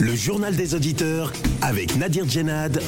Le 0.00 0.14
journal 0.14 0.54
des 0.54 0.76
auditeurs 0.76 1.32
avec 1.60 1.96
Nadir 1.96 2.28
Djenad 2.28 2.80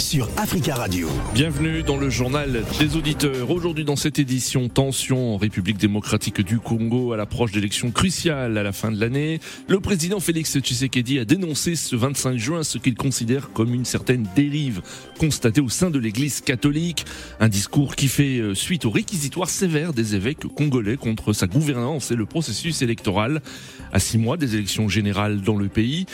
sur 0.00 0.28
Africa 0.36 0.74
Radio. 0.74 1.08
Bienvenue 1.32 1.84
dans 1.84 1.96
le 1.96 2.10
journal 2.10 2.64
des 2.80 2.96
auditeurs. 2.96 3.52
Aujourd'hui 3.52 3.84
dans 3.84 3.94
cette 3.94 4.18
édition, 4.18 4.68
tension 4.68 5.34
en 5.34 5.36
République 5.36 5.78
démocratique 5.78 6.40
du 6.40 6.58
Congo 6.58 7.12
à 7.12 7.16
l'approche 7.16 7.52
d'élections 7.52 7.92
cruciales 7.92 8.58
à 8.58 8.64
la 8.64 8.72
fin 8.72 8.90
de 8.90 8.98
l'année. 8.98 9.38
Le 9.68 9.78
président 9.78 10.18
Félix 10.18 10.58
Tshisekedi 10.58 11.20
a 11.20 11.24
dénoncé 11.24 11.76
ce 11.76 11.94
25 11.94 12.36
juin 12.36 12.64
ce 12.64 12.78
qu'il 12.78 12.96
considère 12.96 13.52
comme 13.52 13.72
une 13.72 13.84
certaine 13.84 14.26
dérive 14.34 14.82
constatée 15.20 15.60
au 15.60 15.68
sein 15.68 15.90
de 15.90 16.00
l'église 16.00 16.40
catholique. 16.40 17.04
Un 17.38 17.48
discours 17.48 17.94
qui 17.94 18.08
fait 18.08 18.40
euh, 18.40 18.56
suite 18.56 18.86
aux 18.86 18.90
réquisitoires 18.90 19.50
sévères 19.50 19.92
des 19.92 20.16
évêques 20.16 20.46
congolais 20.56 20.96
contre 20.96 21.32
sa 21.32 21.46
gouvernance 21.46 22.10
et 22.10 22.16
le 22.16 22.26
processus 22.26 22.82
électoral 22.82 23.40
à 23.92 24.00
six 24.00 24.18
mois 24.18 24.36
des 24.36 24.56
élections 24.56 24.88
générales 24.88 25.42
dans 25.42 25.56
le 25.56 25.68
pays. 25.68 26.06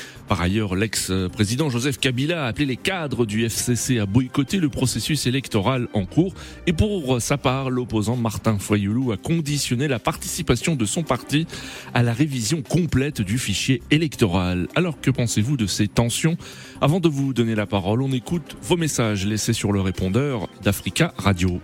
Ailleurs, 0.42 0.74
l'ex-président 0.74 1.70
Joseph 1.70 1.98
Kabila 1.98 2.44
a 2.44 2.48
appelé 2.48 2.66
les 2.66 2.76
cadres 2.76 3.24
du 3.26 3.44
FCC 3.44 3.98
à 3.98 4.06
boycotter 4.06 4.58
le 4.58 4.68
processus 4.68 5.26
électoral 5.26 5.88
en 5.94 6.04
cours. 6.04 6.34
Et 6.66 6.72
pour 6.72 7.22
sa 7.22 7.38
part, 7.38 7.70
l'opposant 7.70 8.16
Martin 8.16 8.58
Foyoulou 8.58 9.12
a 9.12 9.16
conditionné 9.16 9.88
la 9.88 9.98
participation 9.98 10.74
de 10.74 10.84
son 10.84 11.02
parti 11.02 11.46
à 11.94 12.02
la 12.02 12.12
révision 12.12 12.62
complète 12.62 13.22
du 13.22 13.38
fichier 13.38 13.82
électoral. 13.90 14.68
Alors 14.74 15.00
que 15.00 15.10
pensez-vous 15.10 15.56
de 15.56 15.66
ces 15.66 15.88
tensions? 15.88 16.36
Avant 16.80 17.00
de 17.00 17.08
vous 17.08 17.32
donner 17.32 17.54
la 17.54 17.66
parole, 17.66 18.02
on 18.02 18.12
écoute 18.12 18.56
vos 18.62 18.76
messages 18.76 19.24
laissés 19.24 19.52
sur 19.52 19.72
le 19.72 19.80
répondeur 19.80 20.48
d'Africa 20.62 21.14
Radio. 21.18 21.60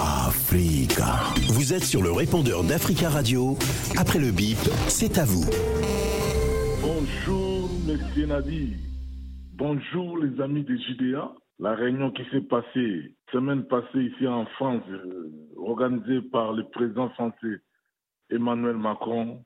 Africa. 0.00 1.24
Vous 1.48 1.74
êtes 1.74 1.84
sur 1.84 2.02
le 2.02 2.10
répondeur 2.10 2.64
d'Africa 2.64 3.10
Radio. 3.10 3.58
Après 3.96 4.18
le 4.18 4.30
bip, 4.30 4.58
c'est 4.88 5.18
à 5.18 5.24
vous. 5.24 5.44
Bonjour, 6.80 7.68
Monsieur 7.86 8.26
Nadi. 8.26 8.76
Bonjour, 9.54 10.18
les 10.18 10.40
amis 10.40 10.62
de 10.62 10.76
JDA. 10.76 11.32
La 11.58 11.74
réunion 11.74 12.12
qui 12.12 12.24
s'est 12.30 12.42
passée 12.42 13.16
semaine 13.32 13.64
passée 13.64 14.04
ici 14.04 14.28
en 14.28 14.46
France, 14.46 14.84
euh, 14.88 15.30
organisée 15.56 16.22
par 16.30 16.52
le 16.52 16.64
président 16.68 17.10
français 17.10 17.60
Emmanuel 18.30 18.76
Macron, 18.76 19.44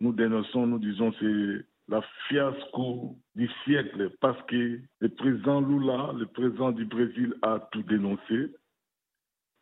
nous 0.00 0.12
dénonçons, 0.12 0.66
nous 0.66 0.78
disons, 0.78 1.12
c'est 1.18 1.66
la 1.88 2.02
fiasco 2.28 3.16
du 3.34 3.50
siècle 3.64 4.10
parce 4.20 4.40
que 4.46 4.80
le 5.00 5.08
président 5.08 5.60
Lula, 5.60 6.12
le 6.16 6.26
président 6.26 6.70
du 6.70 6.84
Brésil, 6.84 7.34
a 7.42 7.58
tout 7.72 7.82
dénoncé. 7.82 8.54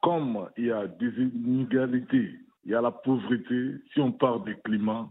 Comme 0.02 0.48
il 0.58 0.66
y 0.66 0.72
a 0.72 0.86
des 0.86 1.10
inégalités, 1.22 2.38
il 2.64 2.70
y 2.70 2.74
a 2.74 2.82
la 2.82 2.90
pauvreté, 2.90 3.76
si 3.92 4.00
on 4.00 4.12
parle 4.12 4.44
du 4.44 4.56
climat, 4.62 5.08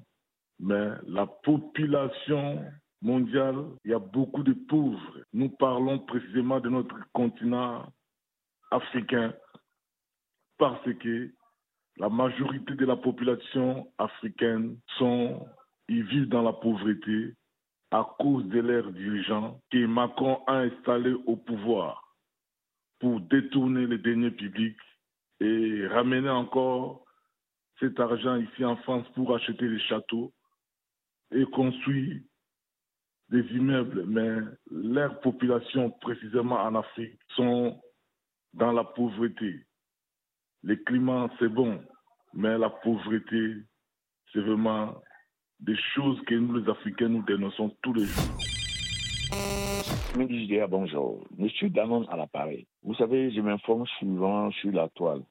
mais 0.62 0.92
la 1.08 1.26
population 1.26 2.64
mondiale, 3.02 3.66
il 3.84 3.92
y 3.92 3.94
a 3.95 4.00
beaucoup 4.00 4.44
de 4.44 4.54
pauvres. 4.54 5.20
Nous 5.34 5.50
parlons 5.50 6.00
précisément 6.00 6.59
de 6.59 6.70
notre 6.70 6.95
continent 7.14 7.92
africain 8.70 9.34
parce 10.59 10.94
que 11.00 11.32
la 11.98 12.09
majorité 12.09 12.76
de 12.76 12.86
la 12.86 12.95
population 12.95 13.92
africaine 13.98 14.78
sont, 14.98 15.48
ils 15.89 16.04
vivent 16.04 16.30
dans 16.30 16.44
la 16.44 16.54
pauvreté 16.54 17.34
à 17.89 18.08
cause 18.20 18.45
de 18.45 18.59
leurs 18.59 18.92
dirigeants 18.92 19.59
que 19.72 19.86
Macron 19.86 20.42
a 20.45 20.59
installés 20.59 21.16
au 21.26 21.36
pouvoir 21.36 22.16
pour 23.00 23.20
détourner 23.20 23.88
les 23.88 23.98
deniers 23.98 24.32
publics 24.32 24.78
et 25.39 25.88
ramener 25.88 26.30
encore 26.30 27.04
cet 27.80 28.00
argent 28.00 28.36
ici 28.36 28.64
en 28.64 28.78
France 28.78 29.08
pour 29.16 29.36
acheter 29.36 29.67
des 29.67 29.80
châteaux 29.80 30.32
et 31.31 31.45
construire 31.45 32.21
des 33.29 33.43
immeubles, 33.53 34.05
mais 34.07 34.39
leurs 34.69 35.19
populations, 35.21 35.89
précisément 36.02 36.59
en 36.59 36.75
Afrique, 36.75 37.17
sont 37.36 37.81
dans 38.53 38.73
la 38.73 38.83
pauvreté. 38.83 39.65
Le 40.64 40.75
climat, 40.75 41.30
c'est 41.39 41.47
bon, 41.47 41.81
mais 42.33 42.58
la 42.58 42.70
pauvreté, 42.70 43.55
c'est 44.33 44.41
vraiment 44.41 45.02
des 45.59 45.77
choses 45.95 46.20
que 46.27 46.36
nous, 46.36 46.58
les 46.58 46.70
Africains, 46.70 47.09
nous 47.09 47.23
dénonçons 47.23 47.75
tous 47.81 47.93
les 47.93 48.05
jours. 48.05 48.37
Midi 50.17 50.59
bonjour. 50.70 51.25
Monsieur 51.37 51.70
Danon 51.70 52.05
à 52.09 52.17
l'appareil. 52.17 52.67
Vous 52.83 52.95
savez, 52.95 53.31
je 53.31 53.39
m'informe 53.39 53.86
souvent 53.99 54.52
sur 54.52 54.71
la 54.71 54.89
toile. 54.89 55.23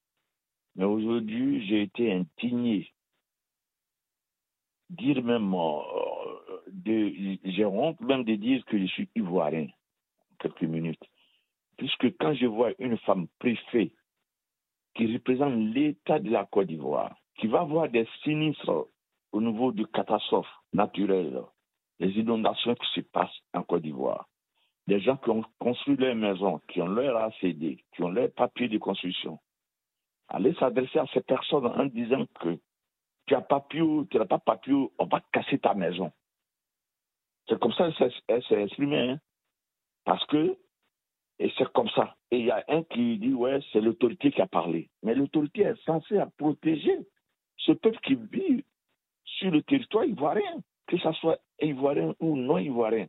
Mais 0.75 0.85
aujourd'hui, 0.85 1.67
j'ai 1.67 1.83
été 1.83 2.13
indigné. 2.13 2.91
Dire 4.91 5.23
même, 5.23 5.55
euh, 5.55 6.61
de, 6.67 7.39
j'ai 7.45 7.65
honte 7.65 8.01
même 8.01 8.25
de 8.25 8.35
dire 8.35 8.65
que 8.67 8.79
je 8.79 8.87
suis 8.87 9.09
ivoirien, 9.15 9.69
quelques 10.41 10.63
minutes. 10.63 11.05
Puisque 11.77 12.17
quand 12.19 12.35
je 12.35 12.47
vois 12.47 12.73
une 12.79 12.99
femme 12.99 13.29
préfet 13.39 13.93
qui 14.95 15.13
représente 15.13 15.55
l'État 15.55 16.19
de 16.19 16.31
la 16.31 16.45
Côte 16.45 16.67
d'Ivoire, 16.67 17.17
qui 17.37 17.47
va 17.47 17.61
avoir 17.61 17.89
des 17.89 18.07
sinistres 18.23 18.89
au 19.33 19.41
niveau 19.41 19.73
de 19.73 19.85
catastrophes 19.85 20.53
naturelles, 20.73 21.41
les 22.01 22.11
inondations 22.19 22.75
qui 22.75 22.87
se 22.95 23.01
passent 23.01 23.41
en 23.55 23.63
Côte 23.63 23.83
d'Ivoire, 23.83 24.29
des 24.87 25.01
gens 25.01 25.17
qui 25.17 25.31
ont 25.31 25.45
construit 25.61 25.97
leur 25.97 26.17
maison, 26.17 26.61
qui 26.69 26.83
ont 26.83 26.89
leur 26.89 27.17
ACD, 27.17 27.85
qui 27.95 28.03
ont 28.03 28.11
leur 28.11 28.33
papier 28.33 28.69
de 28.69 28.79
construction, 28.79 29.39
aller 30.29 30.55
s'adresser 30.55 30.99
à 30.99 31.07
ces 31.15 31.21
personnes 31.21 31.67
en 31.67 31.85
disant 31.87 32.27
que 32.41 32.59
tu 33.31 33.35
n'as 33.35 33.43
pas 33.43 33.61
pu, 33.61 33.79
tu 34.11 34.19
n'as 34.19 34.25
pas 34.25 34.43
on 34.99 35.07
va 35.07 35.21
casser 35.33 35.61
ta 35.61 35.73
maison. 35.73 36.11
C'est 37.49 37.61
comme 37.61 37.73
ça 37.75 37.89
qu'elle 38.27 38.43
s'est 38.43 38.63
exprimée. 38.63 39.11
Hein. 39.11 39.21
Parce 40.05 40.27
que, 40.27 40.59
et 41.39 41.53
c'est 41.57 41.73
comme 41.73 41.89
ça. 41.91 42.17
Et 42.33 42.41
il 42.41 42.47
y 42.47 42.51
a 42.51 42.65
un 42.67 42.83
qui 42.83 43.19
dit, 43.19 43.33
ouais, 43.33 43.61
c'est 43.73 43.81
l'autorité 43.81 44.33
qui 44.33 44.43
a 44.43 44.49
parlé. 44.49 44.91
Mais 45.05 45.15
l'autorité 45.15 45.63
est 45.63 45.81
censée 45.85 46.21
protéger 46.39 46.99
ce 47.59 47.71
peuple 47.71 48.01
qui 48.01 48.17
vit 48.17 48.65
sur 49.25 49.53
le 49.53 49.63
territoire 49.63 50.05
ivoirien, 50.07 50.61
que 50.89 50.99
ce 50.99 51.13
soit 51.13 51.39
ivoirien 51.61 52.17
ou 52.19 52.37
non 52.37 52.59
ivoirien. 52.59 53.07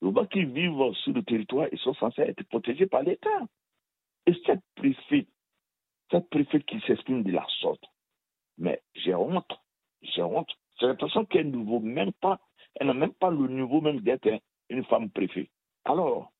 Les 0.00 0.10
gens 0.10 0.24
qui 0.24 0.44
vivent 0.44 0.94
sur 1.04 1.12
le 1.12 1.22
territoire, 1.22 1.68
ils 1.70 1.78
sont 1.80 1.94
censés 1.94 2.22
être 2.22 2.42
protégés 2.44 2.86
par 2.86 3.02
l'État. 3.02 3.46
Et 4.24 4.32
cette 4.46 4.64
préfète, 4.74 5.28
cette 6.10 6.30
préfète 6.30 6.64
qui 6.64 6.80
s'exprime 6.80 7.24
de 7.24 7.32
la 7.32 7.46
sorte, 7.60 7.84
mais 8.60 8.82
j'ai 8.94 9.14
honte, 9.14 9.50
j'ai 10.02 10.22
honte. 10.22 10.50
J'ai 10.78 10.86
l'impression 10.86 11.24
qu'elle 11.24 11.50
ne 11.50 11.64
vaut 11.64 11.80
même 11.80 12.12
pas, 12.12 12.38
elle 12.76 12.86
n'a 12.86 12.94
même 12.94 13.14
pas 13.14 13.30
le 13.30 13.48
niveau 13.48 13.80
même 13.80 14.00
d'être 14.00 14.28
une 14.68 14.84
femme 14.84 15.10
préfète. 15.10 15.48
Alors, 15.84 16.30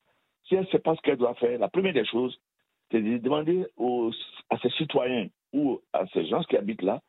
si 0.45 0.55
elle 0.55 0.63
ne 0.63 0.67
sait 0.67 0.79
pas 0.79 0.95
ce 0.95 1.01
qu'elle 1.01 1.17
doit 1.17 1.35
faire, 1.35 1.59
la 1.59 1.69
première 1.69 1.95
des 1.95 2.05
choses, 2.05 2.39
c'est 2.91 3.01
de 3.01 3.19
demander 3.19 3.67
aux, 3.77 4.13
à 4.51 4.59
ses 4.59 4.71
citoyens 4.71 5.29
ou 5.53 5.81
à 5.93 6.07
ces 6.09 6.27
gens 6.27 6.43
qui 6.45 6.57
habitent 6.57 6.83
là, 6.83 7.01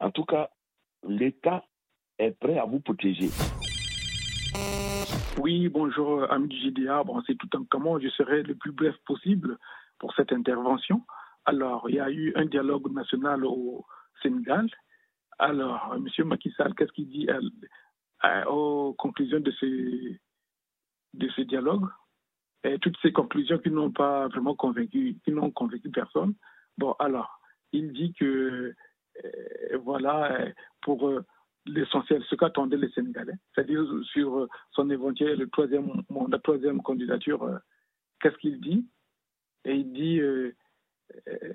en 0.00 0.10
tout 0.10 0.24
cas, 0.24 0.50
l'État 1.06 1.64
est 2.18 2.32
prêt 2.38 2.58
à 2.58 2.64
vous 2.64 2.80
protéger. 2.80 3.30
Oui, 5.38 5.68
bonjour, 5.68 6.30
ami 6.32 6.48
du 6.48 6.58
GDA. 6.58 7.04
Bon, 7.04 7.22
c'est 7.26 7.36
tout 7.36 7.48
un 7.54 7.64
comment 7.70 7.98
je 8.00 8.08
serai 8.08 8.42
le 8.42 8.56
plus 8.56 8.72
bref 8.72 8.94
possible 9.06 9.56
pour 9.98 10.12
cette 10.14 10.32
intervention. 10.32 11.02
Alors, 11.44 11.88
il 11.88 11.96
y 11.96 12.00
a 12.00 12.10
eu 12.10 12.32
un 12.34 12.46
dialogue 12.46 12.92
national 12.92 13.44
au 13.44 13.84
Sénégal. 14.22 14.68
Alors, 15.38 15.94
M. 15.94 16.26
Macky 16.26 16.50
Sall, 16.56 16.74
qu'est-ce 16.74 16.92
qu'il 16.92 17.08
dit 17.08 17.28
aux 18.48 18.94
conclusions 18.98 19.40
de 19.40 19.50
ce, 19.52 20.16
de 21.14 21.28
ce 21.28 21.42
dialogue 21.42 21.86
et 22.64 22.78
Toutes 22.80 22.96
ces 23.02 23.12
conclusions 23.12 23.58
qui 23.58 23.70
n'ont 23.70 23.92
pas 23.92 24.26
vraiment 24.28 24.56
convaincu, 24.56 25.16
qui 25.24 25.30
n'ont 25.30 25.50
convaincu 25.52 25.90
personne. 25.90 26.34
Bon, 26.76 26.92
alors, 26.98 27.40
il 27.72 27.92
dit 27.92 28.12
que, 28.14 28.74
euh, 29.24 29.78
voilà, 29.84 30.48
pour 30.82 31.08
euh, 31.08 31.24
l'essentiel, 31.68 32.22
ce 32.28 32.34
qu'attendaient 32.34 32.76
les 32.76 32.90
Sénégalais, 32.90 33.34
c'est-à-dire 33.54 33.84
sur 34.12 34.48
son 34.72 34.90
éventuel 34.90 35.48
troisième 35.50 36.02
la 36.28 36.38
troisième 36.38 36.82
candidature, 36.82 37.42
euh, 37.42 37.58
qu'est-ce 38.20 38.36
qu'il 38.38 38.60
dit? 38.60 38.86
Et 39.64 39.74
il 39.74 39.92
dit 39.92 40.20
euh, 40.20 40.52
euh, 40.52 40.52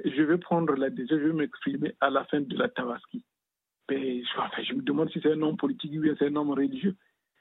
je 0.05 0.21
vais 0.23 0.37
prendre 0.37 0.75
la 0.75 0.89
décision, 0.89 1.19
je 1.19 1.27
vais 1.27 1.33
m'exprimer 1.33 1.95
à 2.01 2.09
la 2.09 2.23
fin 2.25 2.41
de 2.41 2.57
la 2.57 2.69
Tabaski. 2.69 3.23
Mais, 3.89 4.23
je 4.23 4.73
me 4.73 4.81
demande 4.81 5.09
si 5.11 5.19
c'est 5.21 5.33
un 5.33 5.41
homme 5.41 5.57
politique 5.57 5.91
ou 5.93 6.03
c'est 6.17 6.27
un 6.27 6.35
homme 6.35 6.51
religieux. 6.51 6.95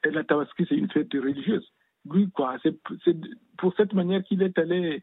La 0.04 0.24
Tabaski, 0.24 0.66
c'est 0.68 0.76
une 0.76 0.90
fête 0.90 1.12
religieuse. 1.12 1.66
Lui, 2.10 2.30
quoi, 2.30 2.56
c'est 2.62 2.76
pour 3.56 3.74
cette 3.76 3.92
manière 3.92 4.24
qu'il 4.24 4.42
est 4.42 4.58
allé 4.58 5.00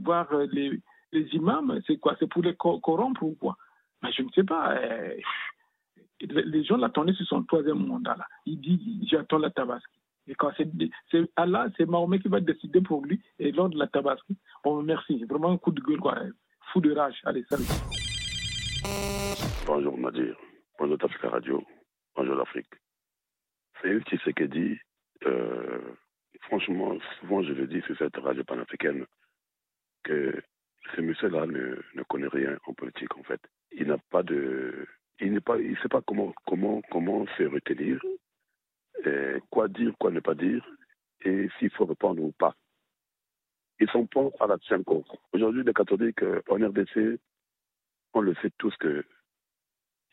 voir 0.00 0.28
les, 0.52 0.80
imams, 1.12 1.80
c'est 1.86 1.98
quoi 1.98 2.16
C'est 2.18 2.28
pour 2.28 2.42
les 2.42 2.56
corrompre 2.56 3.22
ou 3.22 3.36
quoi? 3.38 3.56
Mais 4.02 4.12
je 4.12 4.22
ne 4.22 4.30
sais 4.30 4.44
pas 4.44 4.78
les 6.20 6.64
gens 6.64 6.76
l'attendaient 6.76 7.12
sur 7.12 7.26
son 7.26 7.44
troisième 7.44 7.86
mandat. 7.86 8.16
Il 8.46 8.60
dit 8.60 9.06
J'attends 9.08 9.38
la 9.38 9.50
Tabaski. 9.50 9.97
Et 10.28 10.34
quand 10.34 10.52
c'est 10.56 10.68
Allah, 11.36 11.68
c'est 11.76 11.86
Mahomet 11.86 12.18
qui 12.18 12.28
va 12.28 12.40
décider 12.40 12.82
pour 12.82 13.04
lui. 13.04 13.20
Et 13.38 13.50
lors 13.50 13.70
de 13.70 13.78
la 13.78 13.86
Tabaski, 13.86 14.36
bon, 14.62 14.82
merci. 14.82 15.24
Vraiment 15.24 15.52
un 15.52 15.58
coup 15.58 15.72
de 15.72 15.80
gueule, 15.80 16.00
quoi. 16.00 16.18
Fou 16.72 16.80
de 16.80 16.92
rage. 16.92 17.18
Allez, 17.24 17.44
salut. 17.48 17.64
Bonjour 19.66 19.98
Nadir. 19.98 20.36
Bonjour 20.78 20.98
Africa 21.02 21.30
Radio. 21.30 21.64
Bonjour 22.14 22.34
l'Afrique. 22.34 22.70
Félix 23.80 24.04
Tshisekedi, 24.06 24.78
euh, 25.26 25.80
franchement, 26.42 26.96
souvent 27.20 27.42
je 27.42 27.52
le 27.52 27.66
dis 27.66 27.80
sur 27.82 27.96
cette 27.96 28.16
radio 28.16 28.42
panafricaine, 28.44 29.06
que 30.04 30.42
ce 30.94 31.00
monsieur-là 31.00 31.46
ne, 31.46 31.76
ne, 31.94 32.02
connaît 32.08 32.28
rien 32.28 32.58
en 32.66 32.74
politique 32.74 33.16
en 33.16 33.22
fait. 33.22 33.40
Il 33.72 33.86
n'a 33.86 33.98
pas 34.10 34.22
de, 34.22 34.86
il 35.20 35.32
n'est 35.32 35.40
pas, 35.40 35.58
il 35.58 35.78
sait 35.78 35.88
pas 35.88 36.02
comment 36.02 36.34
comment 36.46 36.82
comment 36.90 37.24
se 37.36 37.44
retenir, 37.44 38.00
et 39.04 39.42
quoi 39.50 39.68
dire, 39.68 39.92
quoi 39.98 40.10
ne 40.10 40.20
pas 40.20 40.34
dire, 40.34 40.66
et 41.20 41.48
s'il 41.58 41.70
faut 41.70 41.86
répondre 41.86 42.22
ou 42.22 42.32
pas. 42.32 42.54
Ils 43.80 43.88
sont 43.90 44.06
pas 44.06 44.28
à 44.40 44.46
la 44.46 44.58
Tchenko. 44.58 45.04
Aujourd'hui, 45.32 45.62
les 45.64 45.72
catholiques 45.72 46.22
euh, 46.22 46.42
en 46.48 46.56
RDC, 46.56 47.20
on 48.14 48.20
le 48.20 48.34
sait 48.36 48.50
tous 48.58 48.74
que 48.76 49.04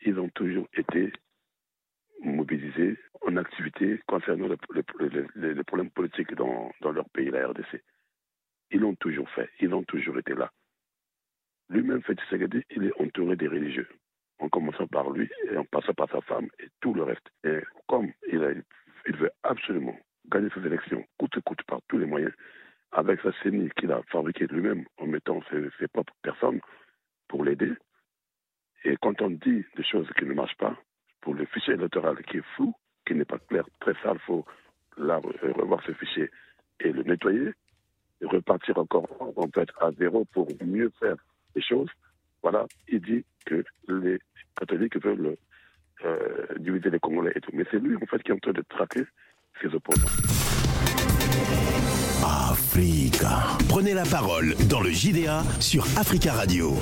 ils 0.02 0.18
ont 0.18 0.28
toujours 0.28 0.68
été 0.74 1.12
mobilisés 2.20 2.98
en 3.22 3.36
activité 3.36 4.00
concernant 4.06 4.48
les, 4.48 5.64
problèmes 5.64 5.90
politiques 5.90 6.34
dans, 6.34 6.70
leur 6.80 7.08
pays, 7.10 7.30
la 7.30 7.48
RDC. 7.48 7.82
Ils 8.70 8.80
l'ont 8.80 8.94
toujours 8.94 9.28
fait, 9.30 9.48
ils 9.60 9.72
ont 9.74 9.84
toujours 9.84 10.18
été 10.18 10.34
là. 10.34 10.52
Lui-même, 11.68 12.02
Tshisekedi, 12.02 12.62
il 12.70 12.84
est 12.84 13.00
entouré 13.00 13.36
des 13.36 13.48
religieux, 13.48 13.88
en 14.38 14.48
commençant 14.48 14.86
par 14.86 15.10
lui 15.10 15.28
et 15.50 15.56
en 15.56 15.64
passant 15.64 15.94
par 15.94 16.10
sa 16.10 16.20
femme 16.22 16.48
et 16.58 16.68
tout 16.80 16.94
le 16.94 17.02
reste. 17.02 17.28
Et 17.44 17.58
comme 17.86 18.12
il, 18.28 18.38
veut 18.38 19.30
absolument 19.42 19.96
gagner 20.28 20.48
ses 20.54 20.66
élections, 20.66 21.04
coûte 21.18 21.38
coûte 21.40 21.62
par 21.66 21.80
tous 21.88 21.98
les 21.98 22.06
moyens, 22.06 22.32
avec 22.92 23.20
sa 23.20 23.32
CENI 23.42 23.70
qu'il 23.76 23.92
a 23.92 24.02
fabriquée 24.08 24.46
lui-même 24.46 24.84
en 24.98 25.06
mettant 25.06 25.40
ses, 25.50 25.88
propres 25.88 26.14
personnes 26.22 26.60
pour 27.28 27.44
l'aider, 27.44 27.72
et 28.84 28.96
quand 29.00 29.20
on 29.20 29.30
dit 29.30 29.64
des 29.76 29.84
choses 29.84 30.08
qui 30.16 30.24
ne 30.24 30.34
marchent 30.34 30.56
pas, 30.58 30.76
pour 31.20 31.34
le 31.34 31.44
fichier 31.46 31.74
électoral 31.74 32.22
qui 32.24 32.38
est 32.38 32.44
flou, 32.54 32.72
qui 33.04 33.14
n'est 33.14 33.24
pas 33.24 33.38
clair, 33.38 33.64
très 33.80 33.94
sale, 34.02 34.16
il 34.16 34.26
faut 34.26 34.44
revoir 34.98 35.82
ce 35.84 35.92
fichier 35.92 36.30
et 36.80 36.92
le 36.92 37.02
nettoyer, 37.02 37.52
et 38.20 38.26
repartir 38.26 38.78
encore 38.78 39.08
en 39.36 39.48
fait 39.48 39.68
à 39.80 39.90
zéro 39.92 40.24
pour 40.26 40.48
mieux 40.64 40.92
faire 41.00 41.16
La 53.94 54.02
parole 54.02 54.56
dans 54.68 54.80
le 54.80 54.90
JDA 54.90 55.44
sur 55.60 55.86
Africa 55.96 56.32
Radio. 56.32 56.76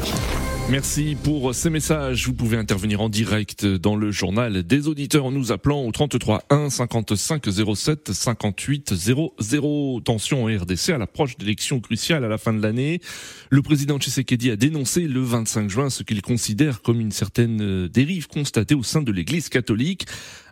Merci 0.71 1.19
pour 1.23 1.55
ces 1.55 1.69
messages. 1.69 2.27
Vous 2.27 2.33
pouvez 2.33 2.57
intervenir 2.57 3.03
en 3.03 3.11
direct 3.11 3.67
dans 3.67 3.95
le 3.95 4.11
journal 4.11 4.63
des 4.63 4.89
auditeurs 4.89 5.27
en 5.27 5.31
nous 5.31 5.53
appelant 5.53 5.85
au 5.85 5.93
33 5.93 6.45
1 6.49 6.71
55 6.71 7.45
07 7.77 8.11
58 8.11 8.95
00. 8.95 10.01
Tension 10.03 10.45
en 10.45 10.47
RDC 10.47 10.91
à 10.91 10.99
l'approche 10.99 11.37
d'élections 11.37 11.79
cruciales 11.81 12.25
à 12.25 12.29
la 12.29 12.39
fin 12.39 12.55
de 12.55 12.63
l'année. 12.63 13.03
Le 13.51 13.61
président 13.61 13.99
Tshisekedi 13.99 14.51
a 14.51 14.57
dénoncé 14.57 15.03
le 15.03 15.21
25 15.21 15.69
juin 15.69 15.91
ce 15.91 16.05
qu'il 16.05 16.23
considère 16.23 16.81
comme 16.81 17.01
une 17.01 17.13
certaine 17.13 17.87
dérive 17.89 18.29
constatée 18.29 18.75
au 18.75 18.83
sein 18.83 19.03
de 19.03 19.13
l'église 19.13 19.51
catholique. 19.51 20.07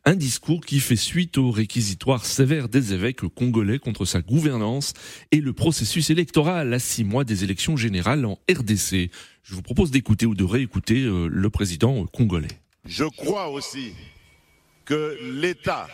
Un 0.04 0.16
discours 0.16 0.62
qui 0.62 0.80
fait 0.80 0.96
suite 0.96 1.38
au 1.38 1.52
réquisitoire 1.52 2.26
sévère 2.26 2.68
des 2.68 2.92
évêques 2.92 3.20
congolais 3.20 3.78
contre 3.78 4.04
sa 4.04 4.20
gouvernance 4.20 4.94
et 5.30 5.40
le 5.40 5.52
processus 5.52 6.10
électoral 6.10 6.74
à 6.74 6.80
six 6.80 7.04
mois 7.04 7.22
des 7.22 7.44
élections 7.44 7.76
générales 7.76 8.24
en 8.26 8.36
RDC. 8.50 9.12
Je 9.44 9.54
vous 9.54 9.62
propose 9.62 9.92
d'écouter 9.92 10.26
ou 10.26 10.34
de 10.34 10.42
réécouter 10.42 11.02
euh, 11.02 11.28
le 11.28 11.50
président 11.50 12.04
congolais. 12.06 12.48
Je 12.84 13.04
crois 13.04 13.48
aussi 13.50 13.92
que 14.84 15.16
l'État 15.22 15.86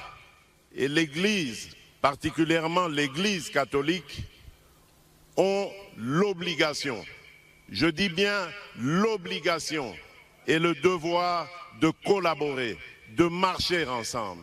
et 0.75 0.89
l'Église, 0.89 1.69
particulièrement 2.01 2.89
l'Église 2.89 3.51
catholique, 3.51 4.25
ont 5.37 5.69
l'obligation, 5.99 6.97
je 7.71 7.87
dis 7.87 8.09
bien 8.09 8.49
l'obligation 8.81 9.95
et 10.47 10.59
le 10.59 10.75
devoir 10.77 11.47
de 11.83 11.93
collaborer 12.07 12.79
de 13.17 13.25
marcher 13.25 13.87
ensemble. 13.87 14.43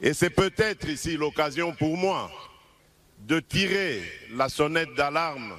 Et 0.00 0.12
c'est 0.12 0.30
peut-être 0.30 0.88
ici 0.88 1.16
l'occasion 1.16 1.72
pour 1.72 1.96
moi 1.96 2.30
de 3.20 3.40
tirer 3.40 4.02
la 4.32 4.48
sonnette 4.48 4.94
d'alarme 4.94 5.54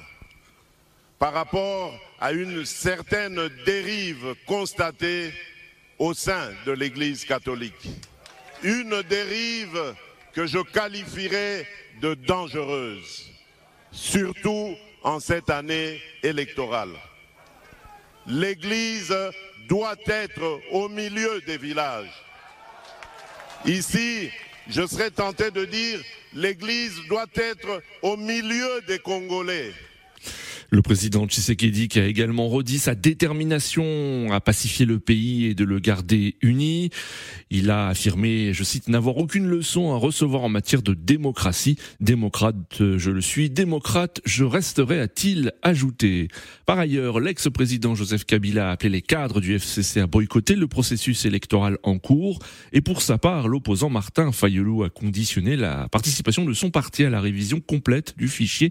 par 1.18 1.32
rapport 1.32 1.98
à 2.20 2.32
une 2.32 2.64
certaine 2.64 3.48
dérive 3.64 4.34
constatée 4.46 5.32
au 5.98 6.14
sein 6.14 6.52
de 6.66 6.72
l'Église 6.72 7.24
catholique. 7.24 7.88
Une 8.62 9.02
dérive 9.02 9.94
que 10.32 10.46
je 10.46 10.58
qualifierais 10.58 11.66
de 12.00 12.14
dangereuse, 12.14 13.30
surtout 13.90 14.76
en 15.02 15.18
cette 15.18 15.50
année 15.50 16.00
électorale. 16.22 16.94
L'Église 18.26 19.14
doit 19.68 19.96
être 20.06 20.60
au 20.72 20.88
milieu 20.88 21.40
des 21.46 21.58
villages 21.58 22.25
Ici, 23.66 24.30
je 24.68 24.86
serais 24.86 25.10
tenté 25.10 25.50
de 25.50 25.64
dire, 25.64 26.00
l'Église 26.34 26.94
doit 27.08 27.26
être 27.34 27.82
au 28.02 28.16
milieu 28.16 28.80
des 28.86 29.00
Congolais. 29.00 29.72
Le 30.70 30.82
président 30.82 31.26
Tshisekedi 31.26 31.88
qui 31.88 32.00
a 32.00 32.06
également 32.06 32.48
redit 32.48 32.78
sa 32.78 32.94
détermination 32.94 34.32
à 34.32 34.40
pacifier 34.40 34.84
le 34.84 34.98
pays 34.98 35.46
et 35.46 35.54
de 35.54 35.64
le 35.64 35.78
garder 35.78 36.36
uni. 36.42 36.90
Il 37.50 37.70
a 37.70 37.88
affirmé, 37.88 38.52
je 38.52 38.64
cite, 38.64 38.88
n'avoir 38.88 39.16
aucune 39.18 39.46
leçon 39.46 39.92
à 39.92 39.96
recevoir 39.96 40.42
en 40.42 40.48
matière 40.48 40.82
de 40.82 40.94
démocratie. 40.94 41.76
Démocrate, 42.00 42.56
je 42.80 43.10
le 43.10 43.20
suis. 43.20 43.48
Démocrate, 43.50 44.20
je 44.24 44.44
resterai, 44.44 45.00
a-t-il 45.00 45.52
ajouté. 45.62 46.28
Par 46.66 46.78
ailleurs, 46.78 47.20
l'ex-président 47.20 47.94
Joseph 47.94 48.24
Kabila 48.24 48.70
a 48.70 48.72
appelé 48.72 48.90
les 48.90 49.02
cadres 49.02 49.40
du 49.40 49.54
FCC 49.54 50.00
à 50.00 50.06
boycotter 50.06 50.56
le 50.56 50.66
processus 50.66 51.24
électoral 51.24 51.78
en 51.84 51.98
cours. 51.98 52.40
Et 52.72 52.80
pour 52.80 53.02
sa 53.02 53.18
part, 53.18 53.48
l'opposant 53.48 53.88
Martin 53.88 54.32
Fayoulou 54.32 54.82
a 54.82 54.90
conditionné 54.90 55.56
la 55.56 55.88
participation 55.88 56.44
de 56.44 56.52
son 56.52 56.70
parti 56.70 57.04
à 57.04 57.10
la 57.10 57.20
révision 57.20 57.60
complète 57.60 58.16
du 58.16 58.28
fichier 58.28 58.70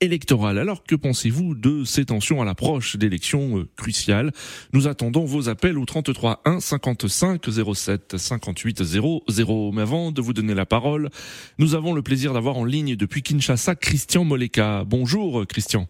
électoral. 0.00 0.58
Alors 0.58 0.84
que 0.84 0.94
pensez-vous 0.94 1.54
de 1.54 1.84
ces 1.84 2.04
tensions 2.06 2.40
à 2.40 2.44
l'approche 2.44 2.96
d'élections 2.96 3.58
euh, 3.58 3.68
cruciales? 3.76 4.32
Nous 4.72 4.88
attendons 4.88 5.24
vos 5.24 5.48
appels 5.48 5.78
au 5.78 5.84
33 5.84 6.42
1 6.44 6.60
55 6.60 7.42
07 7.74 8.16
58 8.16 8.82
00. 8.82 9.72
Mais 9.72 9.82
avant 9.82 10.12
de 10.12 10.20
vous 10.20 10.32
donner 10.32 10.54
la 10.54 10.66
parole, 10.66 11.10
nous 11.58 11.74
avons 11.74 11.92
le 11.92 12.02
plaisir 12.02 12.32
d'avoir 12.32 12.56
en 12.56 12.64
ligne 12.64 12.96
depuis 12.96 13.22
Kinshasa 13.22 13.74
Christian 13.74 14.24
Moleka. 14.24 14.84
Bonjour 14.84 15.46
Christian. 15.46 15.86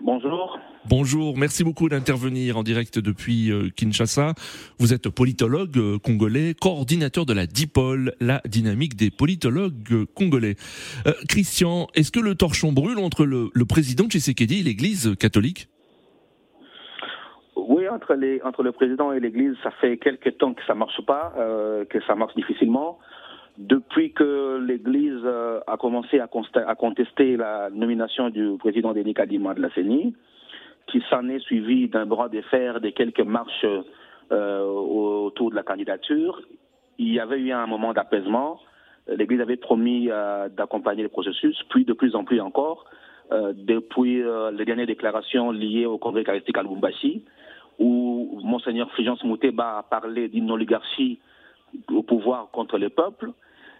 Bonjour. 0.00 0.51
Bonjour, 0.90 1.38
merci 1.38 1.62
beaucoup 1.62 1.88
d'intervenir 1.88 2.56
en 2.58 2.64
direct 2.64 2.98
depuis 2.98 3.52
euh, 3.52 3.68
Kinshasa. 3.76 4.34
Vous 4.80 4.92
êtes 4.92 5.08
politologue 5.08 5.78
euh, 5.78 5.98
congolais, 5.98 6.54
coordinateur 6.60 7.24
de 7.24 7.32
la 7.32 7.46
DIPOL, 7.46 8.14
la 8.20 8.40
dynamique 8.46 8.96
des 8.96 9.10
politologues 9.10 9.92
euh, 9.92 10.06
congolais. 10.16 10.56
Christian, 11.28 11.86
est-ce 11.94 12.10
que 12.10 12.18
le 12.18 12.34
torchon 12.34 12.72
brûle 12.72 12.98
entre 12.98 13.24
le, 13.24 13.50
président 13.64 14.06
Tshisekedi 14.08 14.58
et 14.58 14.62
l'Église 14.64 15.14
catholique? 15.20 15.68
Oui, 17.54 17.88
entre, 17.88 18.14
le 18.14 18.72
président 18.72 19.12
et 19.12 19.20
l'Église, 19.20 19.54
ça 19.62 19.70
fait 19.80 19.98
quelques 19.98 20.36
temps 20.38 20.52
que 20.52 20.64
ça 20.66 20.74
marche 20.74 21.00
pas, 21.06 21.32
que 21.88 22.00
ça 22.08 22.16
marche 22.16 22.34
difficilement. 22.34 22.98
Depuis 23.56 24.12
que 24.12 24.58
l'Église 24.66 25.24
a 25.66 25.76
commencé 25.76 26.18
à, 26.18 26.28
à, 26.66 26.74
contester 26.74 27.36
la 27.36 27.70
nomination 27.70 28.30
du 28.30 28.56
président 28.58 28.92
Denis 28.92 29.14
Kadima 29.14 29.54
de 29.54 29.62
la 29.62 29.72
CENI, 29.74 30.14
qui 30.92 31.02
s'en 31.08 31.28
est 31.30 31.40
suivi 31.40 31.88
d'un 31.88 32.04
bras 32.04 32.28
de 32.28 32.42
fer 32.42 32.80
de 32.80 32.90
quelques 32.90 33.20
marches 33.20 33.66
euh, 34.30 34.62
autour 34.62 35.50
de 35.50 35.56
la 35.56 35.62
candidature. 35.62 36.40
Il 36.98 37.12
y 37.12 37.18
avait 37.18 37.40
eu 37.40 37.50
un 37.50 37.66
moment 37.66 37.94
d'apaisement. 37.94 38.60
L'Église 39.08 39.40
avait 39.40 39.56
promis 39.56 40.08
euh, 40.10 40.50
d'accompagner 40.50 41.02
le 41.02 41.08
processus, 41.08 41.60
puis 41.70 41.86
de 41.86 41.94
plus 41.94 42.14
en 42.14 42.24
plus 42.24 42.40
encore, 42.40 42.84
euh, 43.32 43.54
depuis 43.56 44.22
les 44.52 44.64
dernières 44.66 44.86
déclarations 44.86 45.50
liées 45.50 45.86
au 45.86 45.96
Congrès 45.96 46.20
eucharistique 46.20 46.58
à 46.58 46.62
Lubumbashi, 46.62 47.24
où 47.78 48.38
Monseigneur 48.44 48.90
Fulgence 48.92 49.24
Mouteba 49.24 49.78
a 49.78 49.82
parlé 49.82 50.28
d'une 50.28 50.50
oligarchie 50.50 51.18
au 51.90 52.02
pouvoir 52.02 52.50
contre 52.52 52.76
le 52.76 52.90
peuple. 52.90 53.30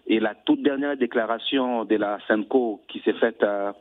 Et 0.07 0.21
la 0.21 0.35
toute 0.35 0.63
dernière 0.63 0.97
déclaration 0.97 1.85
de 1.85 1.97
la 1.97 2.19
SENCO 2.27 2.81
qui 2.89 3.01
s'est 3.01 3.13
faite 3.15 3.43
euh, 3.43 3.73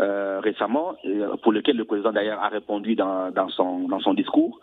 euh, 0.00 0.40
récemment, 0.40 0.94
euh, 1.04 1.36
pour 1.42 1.52
lequel 1.52 1.76
le 1.76 1.84
président 1.84 2.12
d'ailleurs 2.12 2.42
a 2.42 2.48
répondu 2.48 2.94
dans, 2.94 3.30
dans, 3.30 3.48
son, 3.48 3.88
dans 3.88 4.00
son 4.00 4.14
discours, 4.14 4.60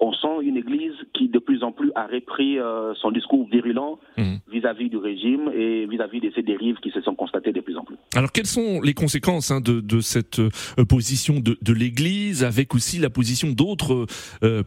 on 0.00 0.12
sent 0.12 0.42
une 0.42 0.56
Église 0.56 0.94
qui 1.12 1.28
de 1.28 1.38
plus 1.38 1.62
en 1.62 1.72
plus 1.72 1.90
a 1.94 2.06
repris 2.06 2.58
son 3.00 3.10
discours 3.10 3.46
virulent 3.50 3.98
mhm. 4.16 4.38
vis-à-vis 4.50 4.88
du 4.88 4.96
régime 4.96 5.50
et 5.54 5.86
vis-à-vis 5.86 6.20
de 6.20 6.32
ces 6.34 6.42
dérives 6.42 6.76
qui 6.76 6.90
se 6.90 7.00
sont 7.00 7.14
constatées 7.14 7.52
de 7.52 7.60
plus 7.60 7.76
en 7.76 7.84
plus. 7.84 7.96
Alors 8.14 8.32
quelles 8.32 8.46
sont 8.46 8.80
les 8.80 8.94
conséquences 8.94 9.50
hein, 9.50 9.60
de, 9.60 10.00
cette 10.00 10.40
position 10.88 11.40
de, 11.40 11.72
l'Église 11.72 12.44
avec 12.44 12.74
aussi 12.74 12.98
la 12.98 13.10
position 13.10 13.50
d'autres 13.50 14.06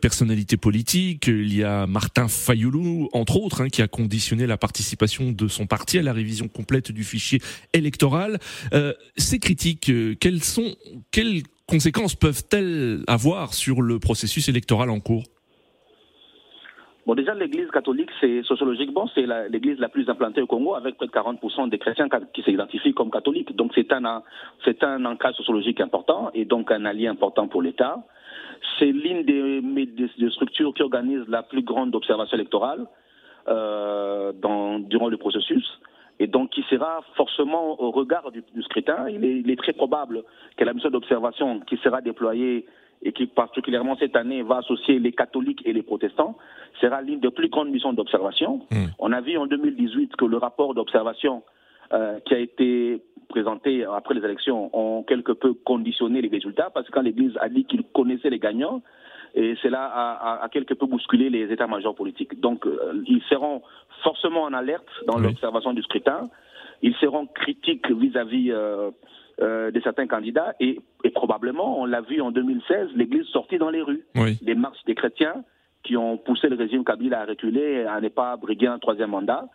personnalités 0.01 0.57
politiques? 0.57 1.27
Il 1.27 1.55
y 1.55 1.63
a 1.63 1.88
Martin 1.88 2.27
Fayoulou, 2.27 3.09
entre 3.13 3.38
autres, 3.38 3.62
hein, 3.62 3.69
qui 3.69 3.81
a 3.81 3.88
conditionné 3.88 4.45
la 4.45 4.57
participation 4.57 5.31
de 5.31 5.47
son 5.47 5.65
parti 5.65 5.97
à 6.00 6.03
la 6.03 6.13
révision 6.13 6.47
complète 6.47 6.91
du 6.91 7.03
fichier 7.03 7.39
électoral. 7.74 8.38
ces 9.15 9.39
critiques, 9.39 9.91
quelles 10.19 10.43
sont 10.43 10.75
quelles 11.12 11.43
conséquences 11.67 12.15
peuvent-elles 12.15 13.03
avoir 13.07 13.53
sur 13.53 13.81
le 13.81 14.00
processus 14.00 14.50
électoral 14.50 14.89
en 14.89 15.00
cours? 15.00 15.24
Bon, 17.05 17.15
déjà, 17.15 17.33
l'Église 17.33 17.69
catholique, 17.71 18.09
c'est 18.19 18.43
sociologiquement, 18.43 19.09
c'est 19.15 19.25
l'Église 19.50 19.79
la, 19.79 19.88
plus 19.88 20.09
implantée 20.09 20.41
au 20.41 20.45
Congo, 20.45 20.75
avec 20.75 20.97
près 20.97 21.07
de 21.07 21.12
40% 21.12 21.69
des 21.69 21.77
chrétiens 21.77 22.09
qui 22.33 22.43
s'identifient 22.43 22.93
comme 22.93 23.09
catholiques. 23.09 23.55
Donc, 23.55 23.71
c'est 23.75 23.93
un, 23.93 24.24
c'est 24.65 24.83
un 24.83 25.05
ancrage 25.05 25.36
sociologique 25.36 25.79
important 25.79 26.31
et 26.33 26.43
donc 26.43 26.69
un 26.69 26.83
allié 26.83 27.07
important 27.07 27.47
pour 27.47 27.62
l'État. 27.62 28.03
C'est 28.77 28.91
l'une 28.91 29.24
des, 29.24 30.29
structures 30.31 30.74
qui 30.74 30.83
organise 30.83 31.24
la 31.29 31.43
plus 31.43 31.62
grande 31.62 31.95
observation 31.95 32.36
électorale 32.36 32.86
euh, 33.47 34.33
durant 34.33 35.07
le 35.07 35.15
processus 35.15 35.65
et 36.19 36.27
donc 36.27 36.50
qui 36.51 36.63
sera 36.69 37.01
forcément 37.15 37.79
au 37.81 37.91
regard 37.91 38.31
du, 38.31 38.43
scrutin. 38.63 39.07
Il 39.09 39.50
est, 39.50 39.55
très 39.55 39.74
probable 39.74 40.24
que 40.55 40.63
la 40.63 40.74
mission 40.74 40.89
d'observation 40.89 41.59
qui 41.62 41.77
sera 41.77 42.01
déployée 42.01 42.65
et 43.03 43.12
qui 43.12 43.27
particulièrement 43.27 43.95
cette 43.97 44.15
année 44.15 44.41
va 44.41 44.57
associer 44.57 44.97
les 45.00 45.12
catholiques 45.12 45.62
et 45.65 45.74
les 45.74 45.83
protestants, 45.83 46.36
sera 46.81 47.01
l'une 47.01 47.19
des 47.19 47.29
plus 47.29 47.50
grandes 47.50 47.69
missions 47.69 47.93
d'observation. 47.93 48.62
Hmm. 48.71 48.88
On 48.97 49.12
a 49.12 49.21
vu 49.21 49.38
en 49.38 49.45
2018 49.45 50.15
que 50.15 50.25
le 50.25 50.38
rapport 50.38 50.74
d'observation 50.74 51.43
euh, 51.93 52.19
qui 52.25 52.33
a 52.33 52.39
été 52.39 53.01
présenté 53.29 53.86
après 53.86 54.15
les 54.15 54.25
élections 54.25 54.69
ont 54.74 55.03
quelque 55.03 55.31
peu 55.31 55.53
conditionné 55.53 56.21
les 56.21 56.29
résultats 56.29 56.71
parce 56.74 56.88
que 56.88 56.91
quand 56.91 57.01
l'Église 57.01 57.38
a 57.39 57.50
dit 57.50 57.65
qu'il 57.65 57.83
connaissait 57.83 58.29
les 58.29 58.39
gagnants, 58.39 58.81
et 59.36 59.55
cela 59.62 59.84
a, 60.41 60.50
quelque 60.50 60.74
peu 60.74 60.86
bousculé 60.86 61.29
les 61.29 61.51
états-majors 61.51 61.96
politiques. 61.96 62.39
Donc, 62.39 62.65
euh, 62.65 63.03
ils 63.07 63.22
seront 63.29 63.62
forcément 64.03 64.43
en 64.43 64.53
alerte 64.53 64.88
dans 65.05 65.19
l'observation 65.19 65.74
du 65.74 65.81
scrutin. 65.84 66.29
Ils 66.81 66.96
seront 66.96 67.27
critiques 67.27 67.89
vis-à-vis 67.91 68.51
euh, 68.51 68.91
euh, 69.41 69.72
de 69.72 69.79
certains 69.81 70.07
candidats 70.07 70.53
et, 70.60 70.79
probablement, 71.13 71.79
on 71.79 71.86
l'a 71.86 72.01
vu 72.01 72.22
en 72.22 72.31
2016, 72.31 72.89
l'Église 72.96 73.25
sortie 73.27 73.57
dans 73.57 73.69
les 73.69 73.81
rues. 73.81 74.05
Les 74.41 74.55
marches 74.55 74.84
des 74.86 74.96
chrétiens 74.96 75.43
qui 75.84 75.96
ont 75.96 76.17
poussé 76.17 76.50
le 76.50 76.55
régime 76.55 76.84
Kabila 76.84 77.22
à 77.22 77.25
reculer, 77.25 77.84
à 77.84 78.01
ne 78.01 78.10
pas 78.10 78.36
briguer 78.38 78.67
un 78.67 78.79
troisième 78.79 79.12
mandat. 79.12 79.46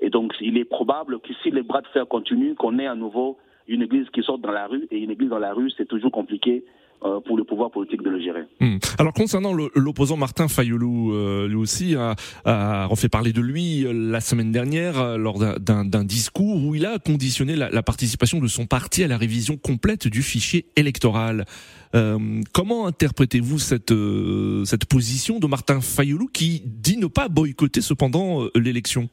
Et 0.00 0.08
donc, 0.08 0.34
il 0.40 0.56
est 0.56 0.64
probable 0.64 1.20
que 1.20 1.32
si 1.42 1.50
les 1.50 1.62
bras 1.62 1.82
de 1.82 1.86
fer 1.88 2.06
continuent, 2.06 2.54
qu'on 2.54 2.78
ait 2.78 2.86
à 2.86 2.94
nouveau 2.94 3.38
une 3.68 3.82
église 3.82 4.08
qui 4.10 4.22
sort 4.22 4.38
dans 4.38 4.52
la 4.52 4.66
rue. 4.66 4.86
Et 4.90 4.98
une 4.98 5.10
église 5.10 5.30
dans 5.30 5.38
la 5.38 5.52
rue, 5.52 5.70
c'est 5.76 5.86
toujours 5.86 6.12
compliqué 6.12 6.64
pour 7.00 7.36
le 7.36 7.44
pouvoir 7.44 7.70
politique 7.70 8.02
de 8.02 8.10
le 8.10 8.20
gérer. 8.20 8.42
Hmm. 8.60 8.78
Alors 8.98 9.12
concernant 9.12 9.52
l'opposant 9.52 10.16
Martin 10.16 10.48
Fayoulou, 10.48 11.12
euh, 11.12 11.48
lui 11.48 11.56
aussi 11.56 11.94
a, 11.96 12.14
a, 12.44 12.88
fait 12.96 13.08
parler 13.08 13.32
de 13.32 13.40
lui 13.40 13.86
euh, 13.86 13.92
la 13.92 14.20
semaine 14.20 14.52
dernière 14.52 15.16
lors 15.16 15.38
d'un 15.38 16.04
discours 16.04 16.64
où 16.64 16.74
il 16.74 16.84
a 16.84 16.98
conditionné 16.98 17.56
la, 17.56 17.82
participation 17.82 18.38
de 18.40 18.46
son 18.46 18.66
parti 18.66 19.02
à 19.02 19.08
la 19.08 19.16
révision 19.16 19.56
complète 19.56 20.08
du 20.08 20.22
fichier 20.22 20.66
électoral. 20.76 21.44
comment 22.52 22.86
interprétez-vous 22.86 23.58
cette, 23.58 23.94
cette 24.64 24.84
position 24.84 25.38
de 25.38 25.46
Martin 25.46 25.80
Fayoulou 25.80 26.28
qui 26.28 26.62
dit 26.66 26.98
ne 26.98 27.06
pas 27.06 27.28
boycotter 27.28 27.80
cependant 27.80 28.46
l'élection? 28.54 29.08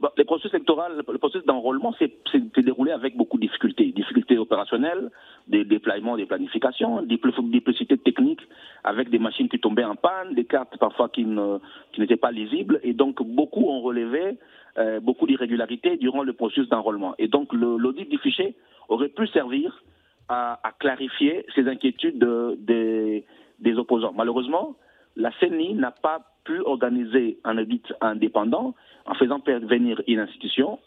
Bah, 0.00 0.12
le 0.16 0.24
processus 0.24 0.54
électoral, 0.54 0.92
le 0.96 1.18
processus 1.18 1.44
d'enrôlement 1.44 1.92
s'est 1.94 2.12
déroulé 2.56 2.92
avec 2.92 3.16
beaucoup 3.16 3.36
de 3.36 3.42
difficultés. 3.42 3.86
Difficultés 3.86 4.38
opérationnelles, 4.38 5.10
des 5.48 5.64
déploiements, 5.64 6.16
des 6.16 6.26
planifications, 6.26 7.02
des 7.02 7.18
technique 7.18 8.04
techniques 8.04 8.42
avec 8.84 9.10
des 9.10 9.18
machines 9.18 9.48
qui 9.48 9.58
tombaient 9.58 9.84
en 9.84 9.96
panne, 9.96 10.34
des 10.34 10.44
cartes 10.44 10.78
parfois 10.78 11.08
qui 11.08 11.24
n'étaient 11.24 12.16
pas 12.16 12.30
lisibles. 12.30 12.78
Et 12.84 12.92
donc, 12.92 13.20
beaucoup 13.22 13.68
ont 13.68 13.80
relevé 13.80 14.38
euh, 14.78 15.00
beaucoup 15.00 15.26
d'irrégularités 15.26 15.96
durant 15.96 16.22
le 16.22 16.32
processus 16.32 16.68
d'enrôlement. 16.68 17.14
Et 17.18 17.26
donc, 17.26 17.52
l'audit 17.52 18.08
du 18.08 18.18
fichier 18.18 18.54
aurait 18.88 19.08
pu 19.08 19.26
servir 19.26 19.82
à, 20.28 20.60
clarifier 20.78 21.44
ces 21.54 21.66
inquiétudes 21.66 22.18
des 22.18 23.78
opposants. 23.78 24.12
Malheureusement, 24.14 24.76
la 25.16 25.32
CENI 25.40 25.74
n'a 25.74 25.90
pas 25.90 26.20
pu 26.44 26.60
organiser 26.60 27.38
un 27.44 27.58
audit 27.58 27.84
indépendant 28.00 28.74
en 29.08 29.14
faisant 29.14 29.40
venir 29.44 30.00
une 30.06 30.20
institution. 30.20 30.78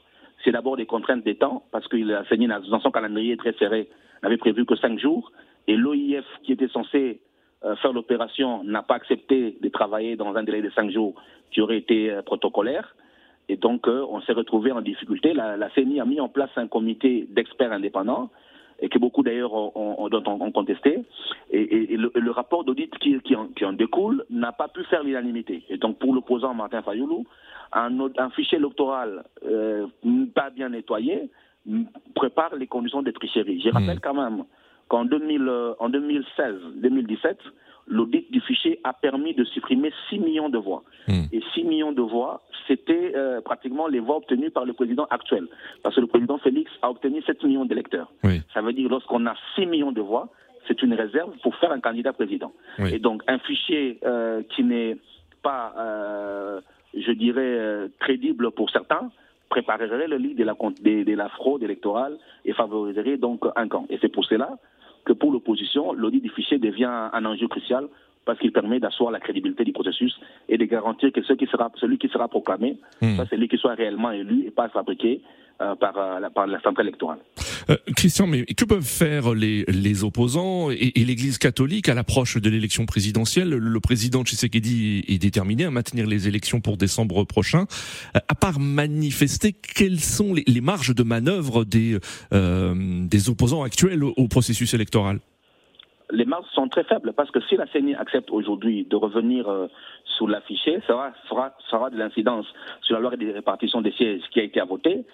C'est 0.44 0.52
d'abord 0.52 0.78
des 0.78 0.86
contraintes 0.86 1.24
des 1.24 1.36
temps, 1.36 1.64
parce 1.72 1.88
que 1.88 1.98
la 1.98 2.24
CENI, 2.26 2.48
dans 2.48 2.80
son 2.80 2.92
calendrier 2.92 3.36
très 3.38 3.54
serré, 3.54 3.90
n'avait 4.24 4.38
prévu 4.38 4.66
que 4.66 4.76
cinq 4.76 5.00
jours, 5.00 5.32
et 5.68 5.76
l'OIF, 5.76 6.26
qui 6.44 6.54
était 6.54 6.68
censé 6.68 7.20
euh, 7.64 7.76
faire 7.78 7.94
l'opération, 7.94 8.64
n'a 8.64 8.82
pas 8.82 8.96
accepté 8.96 9.58
de 9.62 9.70
travailler 9.70 10.16
dans 10.16 10.36
un 10.36 10.44
délai 10.44 10.62
de 10.62 10.70
cinq 10.72 10.92
jours 10.92 11.14
qui 11.52 11.62
aurait 11.62 11.78
été 11.78 12.10
euh, 12.10 12.22
protocolaire. 12.22 12.96
Et 13.50 13.58
donc, 13.58 13.88
euh, 13.88 14.06
on 14.10 14.22
s'est 14.22 14.34
retrouvé 14.34 14.72
en 14.72 14.82
difficulté. 14.82 15.34
La, 15.34 15.58
la, 15.58 15.70
CENI 15.72 16.00
a 16.00 16.06
mis 16.06 16.20
en 16.20 16.30
place 16.30 16.50
un 16.56 16.68
comité 16.68 17.28
d'experts 17.30 17.72
indépendants 17.72 18.32
et 18.82 18.90
que 18.90 19.00
beaucoup 19.00 19.24
d'ailleurs 19.24 19.54
ont, 19.54 20.10
contesté. 20.54 21.00
Et, 21.52 21.98
le, 21.98 22.32
rapport 22.32 22.64
d'audit 22.64 22.92
qui, 22.98 23.36
en, 23.36 23.74
découle 23.74 24.26
n'a 24.30 24.52
pas 24.52 24.68
pu 24.68 24.84
faire 24.86 25.04
l'unanimité. 25.04 25.64
Et 25.70 25.78
donc 25.78 26.00
pour 26.00 26.14
l'opposant 26.14 26.54
Martin 26.54 26.82
Fayoulou, 26.82 27.26
un, 27.74 27.92
un 28.18 28.30
fichier 28.32 28.58
électoral 28.58 29.24
euh, 29.46 29.86
pas 30.34 30.50
bien 30.50 30.70
nettoyé 30.70 31.30
prépare 32.16 32.56
les 32.56 32.66
conditions 32.68 33.04
de 33.04 33.12
tricherie. 33.12 33.62
Je 33.62 33.70
rappelle 33.70 33.98
hmm. 33.98 34.02
quand 34.02 34.16
même 34.16 34.46
qu'en 34.88 35.06
2016-2017, 35.06 37.36
l'audit 37.88 38.32
du 38.32 38.42
fichier 38.42 38.80
a 38.84 38.94
permis 38.94 39.34
de 39.34 39.44
supprimer 39.44 39.92
6 40.10 40.20
millions 40.20 40.50
de 40.50 40.58
voix. 40.58 40.84
Hmm. 41.08 41.24
Et 41.32 41.42
6 41.54 41.64
millions 41.64 41.92
de 41.92 42.02
voix, 42.02 42.42
c'était 42.68 43.14
euh, 43.16 43.42
pratiquement 43.42 43.88
les 43.88 44.00
voix 44.00 44.18
obtenues 44.18 44.52
par 44.52 44.66
le 44.66 44.74
président 44.74 45.06
actuel. 45.10 45.48
Parce 45.84 45.96
que 45.96 46.02
le 46.02 46.08
président 46.08 46.38
Félix 46.38 46.72
a 46.82 46.90
obtenu 46.90 47.22
7 47.22 47.44
millions 47.44 47.66
d'électeurs. 47.66 48.12
Ça 48.54 48.62
veut 48.62 48.74
dire 48.74 48.90
lorsqu'on 48.90 49.26
a 49.26 49.36
6 49.56 49.66
millions 49.66 49.92
de 49.92 50.02
voix, 50.02 50.30
c'est 50.68 50.82
une 50.82 50.94
réserve 50.94 51.32
pour 51.42 51.56
faire 51.56 51.72
un 51.72 51.80
candidat 51.80 52.14
président. 52.14 52.54
Et 52.80 53.00
donc 53.00 53.24
un 53.28 53.40
fichier 53.40 54.00
euh, 54.06 54.44
qui 54.56 54.64
n'est 54.64 54.98
pas, 55.42 55.74
euh, 55.78 56.62
je 56.96 57.12
dirais, 57.12 57.90
crédible 58.00 58.52
pour 58.52 58.70
certains, 58.70 59.12
préparerait 59.50 60.08
le 60.08 60.18
lit 60.18 60.34
de 60.34 60.44
la, 60.44 60.54
de, 60.54 61.04
de 61.04 61.14
la 61.14 61.30
fraude 61.30 61.62
électorale 61.62 62.18
et 62.46 62.54
favoriserait 62.54 63.18
donc 63.18 63.44
un 63.56 63.68
camp. 63.68 63.86
Et 63.90 63.98
c'est 64.02 64.12
pour 64.12 64.24
cela 64.26 64.58
que 65.06 65.14
pour 65.14 65.32
l'opposition, 65.32 65.94
l'audit 65.94 66.22
du 66.22 66.30
fichier 66.30 66.58
devient 66.58 67.10
un 67.14 67.26
enjeu 67.26 67.48
crucial 67.48 67.88
parce 68.26 68.40
qu'il 68.40 68.52
permet 68.52 68.80
d'asseoir 68.80 69.12
la 69.12 69.20
crédibilité 69.20 69.64
du 69.64 69.72
processus 69.72 70.14
et 70.48 70.58
de 70.58 70.66
garantir 70.66 71.12
que 71.12 71.22
qui 71.34 71.48
sera, 71.48 71.72
celui 71.80 71.98
qui 71.98 72.08
sera 72.10 72.28
proclamé, 72.28 72.78
hmm. 73.02 73.18
c'est 73.18 73.30
celui 73.30 73.48
qui 73.48 73.58
soit 73.58 73.74
réellement 73.74 74.12
élu 74.12 74.46
et 74.48 74.52
pas 74.52 74.70
fabriqué 74.70 75.22
euh, 75.62 75.76
par, 75.76 75.98
euh, 75.98 76.20
la, 76.20 76.30
par 76.30 76.48
la 76.48 76.60
centrale 76.62 76.88
électorale. 76.88 77.20
Euh, 77.70 77.78
Christian, 77.96 78.28
mais 78.28 78.46
que 78.46 78.66
peuvent 78.66 78.84
faire 78.84 79.34
les, 79.34 79.64
les 79.68 80.04
opposants 80.04 80.72
et, 80.72 80.92
et 80.96 81.06
l'Église 81.06 81.38
catholique 81.38 81.88
à 81.88 81.94
l'approche 81.94 82.38
de 82.38 82.50
l'élection 82.50 82.86
présidentielle? 82.86 83.50
Le 83.50 83.80
président 83.80 84.24
Tshisekedi 84.24 85.06
est 85.08 85.20
déterminé 85.20 85.66
à 85.66 85.72
maintenir 85.72 86.08
les 86.08 86.28
élections 86.28 86.62
pour 86.62 86.78
décembre 86.78 87.24
prochain. 87.26 87.66
À 88.14 88.36
part 88.36 88.60
manifester, 88.60 89.54
quelles 89.54 90.00
sont 90.00 90.34
les, 90.34 90.44
les 90.48 90.62
marges 90.62 90.96
de 90.96 91.04
manœuvre 91.04 91.64
des, 91.64 91.98
des 92.32 93.30
opposants 93.30 93.62
actuels 93.62 94.04
au 94.04 94.28
processus 94.28 94.74
électoral? 94.74 95.20
Les 96.12 96.26
marges 96.26 96.48
sont 96.54 96.68
très 96.68 96.84
faibles 96.84 97.14
parce 97.14 97.32
que 97.32 97.40
si 97.42 97.56
la 97.56 97.68
CENI 97.68 97.96
accepte 97.96 98.30
aujourd'hui 98.32 98.86
de 98.86 98.96
revenir 98.96 99.48
euh, 99.48 99.68
sous 100.06 100.28
l'affiché, 100.28 100.80
ça 100.86 101.14
aura, 101.30 101.90
de 101.90 101.98
l'incidence 101.98 102.46
sur 102.82 102.96
la 102.96 103.02
loi 103.02 103.16
de 103.16 103.32
répartition 103.32 103.82
des 103.82 103.92
sièges 103.92 104.22
qui 104.32 104.40
a 104.40 104.44
été 104.44 104.62
votée 104.62 105.06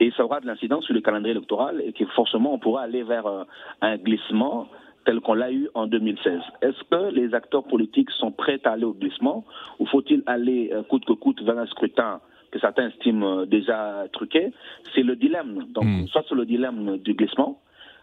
et 0.00 0.10
ça 0.16 0.24
aura 0.24 0.40
de 0.40 0.46
l'incidence 0.46 0.84
sur 0.84 0.94
le 0.94 1.00
calendrier 1.00 1.34
électoral 1.34 1.82
et 1.84 1.92
que 1.92 2.04
forcément 2.06 2.54
on 2.54 2.58
pourra 2.58 2.82
aller 2.82 3.02
vers 3.02 3.26
euh, 3.26 3.44
un 3.80 3.96
glissement 3.96 4.68
tel 5.04 5.20
qu'on 5.20 5.34
l'a 5.34 5.50
eu 5.50 5.68
en 5.74 5.86
2016. 5.86 6.40
Est-ce 6.60 6.82
que 6.84 7.12
les 7.12 7.34
acteurs 7.34 7.64
politiques 7.64 8.10
sont 8.10 8.30
prêts 8.30 8.60
à 8.64 8.72
aller 8.72 8.84
au 8.84 8.94
glissement 8.94 9.44
ou 9.78 9.86
faut-il 9.86 10.22
aller 10.26 10.70
euh, 10.72 10.82
coûte 10.82 11.04
que 11.04 11.12
coûte 11.12 11.42
vers 11.42 11.58
un 11.58 11.66
scrutin 11.66 12.20
que 12.50 12.58
certains 12.58 12.88
estiment 12.88 13.46
déjà 13.46 14.04
truqué? 14.12 14.52
C'est 14.94 15.02
le 15.02 15.16
dilemme. 15.16 15.66
Donc, 15.70 15.84
hmm. 15.84 16.06
soit 16.08 16.24
c'est 16.28 16.34
le 16.34 16.44
dilemme 16.44 16.98
du 16.98 17.14
glissement, 17.14 17.60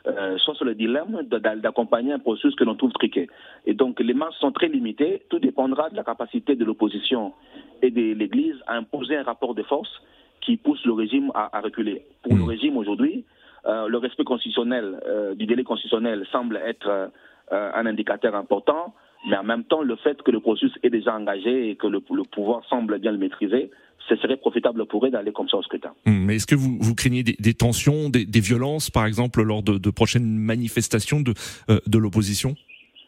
euh, 0.08 0.38
soit 0.38 0.56
sur 0.56 0.66
le 0.66 0.76
dilemme 0.76 1.24
d'accompagner 1.24 2.14
un 2.14 2.20
processus 2.20 2.56
que 2.56 2.64
l'on 2.64 2.76
trouve 2.76 2.92
triqué. 2.94 3.30
Et 3.66 3.74
donc 3.74 4.00
les 4.00 4.14
marges 4.14 4.36
sont 4.36 4.52
très 4.52 4.68
limitées, 4.68 5.24
tout 5.30 5.40
dépendra 5.40 5.90
de 5.90 5.96
la 5.96 6.04
capacité 6.04 6.56
de 6.56 6.64
l'opposition 6.64 7.34
et 7.82 7.92
de 7.92 8.14
l'Église 8.14 8.56
à 8.68 8.76
imposer 8.76 9.18
un 9.18 9.24
rapport 9.24 9.56
de 9.56 9.64
force 9.64 10.02
qui 10.42 10.58
pousse 10.58 10.84
le 10.86 10.94
régime 10.94 11.32
à, 11.36 11.60
reculer. 11.60 12.04
Pour 12.24 12.34
le 12.34 12.44
hmm. 12.44 12.48
régime 12.48 12.78
aujourd'hui, 12.78 13.26
euh, 13.66 13.88
le 13.88 13.98
respect 13.98 14.24
constitutionnel 14.24 15.00
euh, 15.06 15.36
du 15.36 15.46
délai 15.46 15.64
constitutionnel 15.64 16.26
semble 16.32 16.58
être 16.58 17.12
un 17.52 17.88
indicateur 17.88 18.36
important. 18.36 18.94
Mais 19.28 19.38
en 19.38 19.44
même 19.44 19.64
temps, 19.66 19.82
le 19.82 19.96
fait 19.98 20.22
que 20.22 20.32
le 20.32 20.40
processus 20.40 20.72
est 20.84 20.90
déjà 20.90 21.16
engagé 21.16 21.70
et 21.70 21.76
que 21.76 21.88
le, 21.88 22.02
le 22.12 22.24
pouvoir 22.24 22.64
semble 22.70 23.00
bien 23.00 23.12
le 23.12 23.18
maîtriser, 23.18 23.70
ce 24.08 24.16
serait 24.16 24.38
profitable 24.38 24.86
pour 24.86 25.06
eux 25.06 25.10
d'aller 25.10 25.32
comme 25.32 25.50
ça 25.50 25.58
au 25.58 25.62
scrutin. 25.62 25.92
Hum, 26.06 26.26
mais 26.26 26.36
est-ce 26.38 26.48
que 26.48 26.56
vous, 26.56 26.78
vous 26.80 26.96
craignez 26.96 27.24
des, 27.24 27.36
des 27.40 27.54
tensions, 27.54 28.10
des, 28.10 28.26
des, 28.26 28.40
violences, 28.40 28.90
par 28.90 29.06
exemple, 29.06 29.42
lors 29.44 29.62
de, 29.62 29.78
de 29.78 29.90
prochaines 29.90 30.26
manifestations 30.26 31.22
de, 31.22 31.34
euh, 31.70 31.80
de 31.86 31.98
l'opposition? 31.98 32.56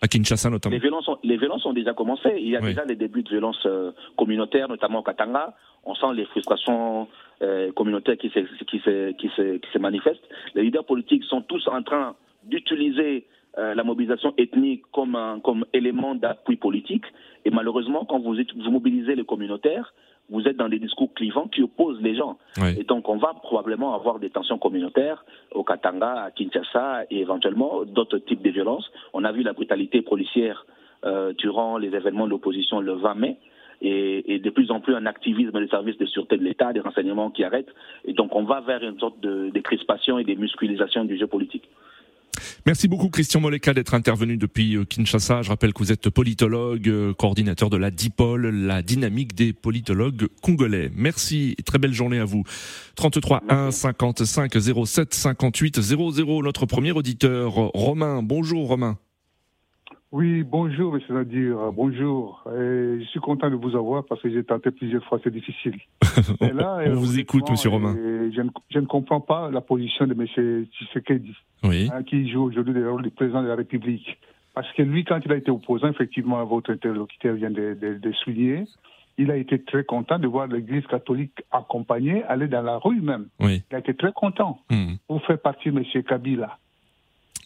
À 0.04 0.08
Kinshasa 0.08 0.50
notamment 0.50 0.74
les 0.74 0.80
violences, 0.80 1.08
ont, 1.08 1.18
les 1.24 1.38
violences 1.38 1.66
ont 1.66 1.74
déjà 1.74 1.94
commencé. 1.94 2.30
Il 2.40 2.50
y 2.50 2.56
a 2.56 2.60
oui. 2.60 2.70
déjà 2.70 2.86
des 2.86 2.96
débuts 2.96 3.22
de 3.22 3.30
violences 3.30 3.64
euh, 3.68 3.92
communautaires, 4.18 4.68
notamment 4.68 5.00
au 5.00 5.04
Katanga. 5.04 5.56
On 5.84 5.94
sent 5.94 6.14
les 6.16 6.26
frustrations 6.26 7.08
euh, 7.44 7.72
communautaires 7.74 8.18
qui 8.18 8.30
se, 8.30 8.40
qui, 8.66 8.80
se, 8.80 9.12
qui, 9.14 9.30
se, 9.36 9.58
qui 9.58 9.72
se 9.72 9.78
manifestent. 9.78 10.28
Les 10.56 10.64
leaders 10.64 10.86
politiques 10.86 11.24
sont 11.26 11.42
tous 11.42 11.68
en 11.68 11.84
train 11.84 12.16
d'utiliser 12.44 13.26
euh, 13.58 13.76
la 13.76 13.84
mobilisation 13.84 14.34
ethnique 14.38 14.84
comme, 14.94 15.16
un, 15.16 15.40
comme 15.40 15.66
élément 15.74 16.16
d'appui 16.16 16.56
politique. 16.56 17.06
Et 17.44 17.50
malheureusement, 17.50 18.06
quand 18.06 18.20
vous, 18.20 18.34
vous 18.34 18.72
mobilisez 18.72 19.16
les 19.16 19.26
communautaires, 19.26 19.94
vous 20.30 20.48
êtes 20.48 20.56
dans 20.56 20.70
des 20.70 20.80
discours 20.80 21.14
clivants 21.14 21.50
qui 21.50 21.62
opposent 21.62 22.02
les 22.02 22.16
gens. 22.16 22.38
Oui. 22.58 22.76
Et 22.80 22.84
donc, 22.86 23.10
on 23.10 23.18
va 23.18 23.34
probablement 23.44 23.94
avoir 23.94 24.20
des 24.20 24.30
tensions 24.30 24.58
communautaires 24.58 25.26
au 25.54 25.64
Katanga, 25.64 26.24
à 26.24 26.32
Kinshasa 26.32 27.04
et 27.12 27.20
éventuellement 27.20 27.84
d'autres 27.84 28.20
types 28.20 28.42
de 28.42 28.50
violences. 28.50 28.90
On 29.14 29.26
a 29.26 29.32
vu 29.34 29.44
la 29.44 29.52
brutalité 29.52 30.02
policière 30.02 30.66
euh, 31.04 31.34
durant 31.34 31.78
les 31.78 31.90
événements 31.90 32.26
de 32.26 32.30
l'opposition 32.30 32.80
le 32.80 32.94
20 32.94 33.16
mai. 33.16 33.38
Et, 33.84 34.36
et, 34.36 34.40
de 34.40 34.50
plus 34.52 34.70
en 34.70 34.80
plus 34.80 34.94
un 34.94 35.08
activisme 35.08 35.60
des 35.60 35.68
services 35.68 35.98
de 35.98 36.06
sûreté 36.06 36.38
de 36.38 36.44
l'État, 36.44 36.72
des 36.72 36.80
renseignements 36.80 37.32
qui 37.32 37.44
arrêtent. 37.44 37.74
Et 38.06 38.14
donc, 38.14 38.36
on 38.36 38.44
va 38.44 38.62
vers 38.62 38.84
une 38.84 39.00
sorte 39.00 39.20
de, 39.20 39.50
de 39.50 39.60
crispation 39.60 40.20
et 40.20 40.24
de 40.24 40.36
musculisation 40.36 41.04
du 41.04 41.18
jeu 41.18 41.26
politique. 41.26 41.68
Merci 42.66 42.88
beaucoup 42.88 43.10
Christian 43.10 43.40
Moleka 43.40 43.74
d'être 43.74 43.94
intervenu 43.94 44.38
depuis 44.38 44.76
euh, 44.76 44.86
Kinshasa. 44.86 45.42
Je 45.42 45.50
rappelle 45.50 45.74
que 45.74 45.80
vous 45.80 45.92
êtes 45.92 46.10
politologue, 46.10 46.88
euh, 46.88 47.14
coordinateur 47.14 47.70
de 47.70 47.78
la 47.78 47.92
DIPOL, 47.92 48.48
la 48.48 48.82
dynamique 48.82 49.36
des 49.36 49.54
politologues 49.54 50.28
congolais. 50.42 50.92
Merci 50.96 51.56
et 51.58 51.64
très 51.64 51.80
belle 51.80 51.94
journée 51.94 52.20
à 52.20 52.26
vous. 52.26 52.44
33 52.96 53.44
1 53.50 53.72
55 53.72 54.54
07 54.86 55.14
58 55.14 55.82
00. 55.82 56.44
Notre 56.44 56.66
premier 56.66 56.92
auditeur, 56.92 57.54
Romain. 57.54 58.22
Bonjour 58.24 58.68
Romain. 58.68 58.98
Oui, 60.12 60.44
bonjour, 60.44 60.94
monsieur 60.94 61.14
Nadir. 61.14 61.72
Bonjour. 61.72 62.44
Et 62.48 63.00
je 63.00 63.06
suis 63.12 63.22
content 63.22 63.50
de 63.50 63.56
vous 63.56 63.78
avoir 63.78 64.04
parce 64.04 64.22
que 64.22 64.30
j'ai 64.30 64.44
tenté 64.44 64.70
plusieurs 64.72 65.04
fois, 65.06 65.20
c'est 65.24 65.32
difficile. 65.32 65.76
Et 66.42 66.50
là, 66.52 66.80
On 66.86 66.96
vous 66.96 67.18
écoute, 67.18 67.50
monsieur 67.50 67.70
Romain. 67.70 67.96
Je 67.96 68.42
ne, 68.42 68.50
je 68.70 68.80
ne, 68.80 68.86
comprends 68.88 69.22
pas 69.22 69.50
la 69.50 69.62
position 69.62 70.06
de 70.08 70.14
monsieur 70.14 70.68
Tshisekedi, 70.74 71.34
oui. 71.64 71.90
hein, 71.94 72.04
qui 72.04 72.30
joue 72.30 72.44
aujourd'hui 72.44 72.74
le 72.74 72.92
rôle 72.92 73.04
du 73.04 73.10
président 73.10 73.42
de 73.42 73.48
la 73.48 73.56
République. 73.56 74.18
Parce 74.54 74.70
que 74.74 74.82
lui, 74.82 75.06
quand 75.06 75.20
il 75.24 75.32
a 75.32 75.38
été 75.38 75.50
opposant, 75.50 75.88
effectivement, 75.88 76.44
votre 76.44 76.72
interlocuteur 76.72 77.36
vient 77.36 77.52
de, 77.52 77.78
de, 77.82 77.94
de 77.94 78.12
souligner, 78.12 78.66
il 79.18 79.32
a 79.32 79.38
été 79.38 79.64
très 79.64 79.86
content 79.86 80.20
de 80.20 80.28
voir 80.28 80.48
l'Église 80.48 80.86
catholique 80.88 81.42
accompagnée 81.52 82.24
aller 82.24 82.48
dans 82.48 82.62
la 82.62 82.78
rue 82.78 83.00
même. 83.00 83.28
Oui. 83.40 83.64
Il 83.72 83.76
a 83.76 83.80
été 83.80 83.94
très 83.94 84.12
content. 84.12 84.60
Mmh. 84.70 84.96
Pour 85.08 85.24
faire 85.26 85.40
partie 85.40 85.72
de 85.72 85.78
M. 85.78 86.04
Kabila. 86.04 86.58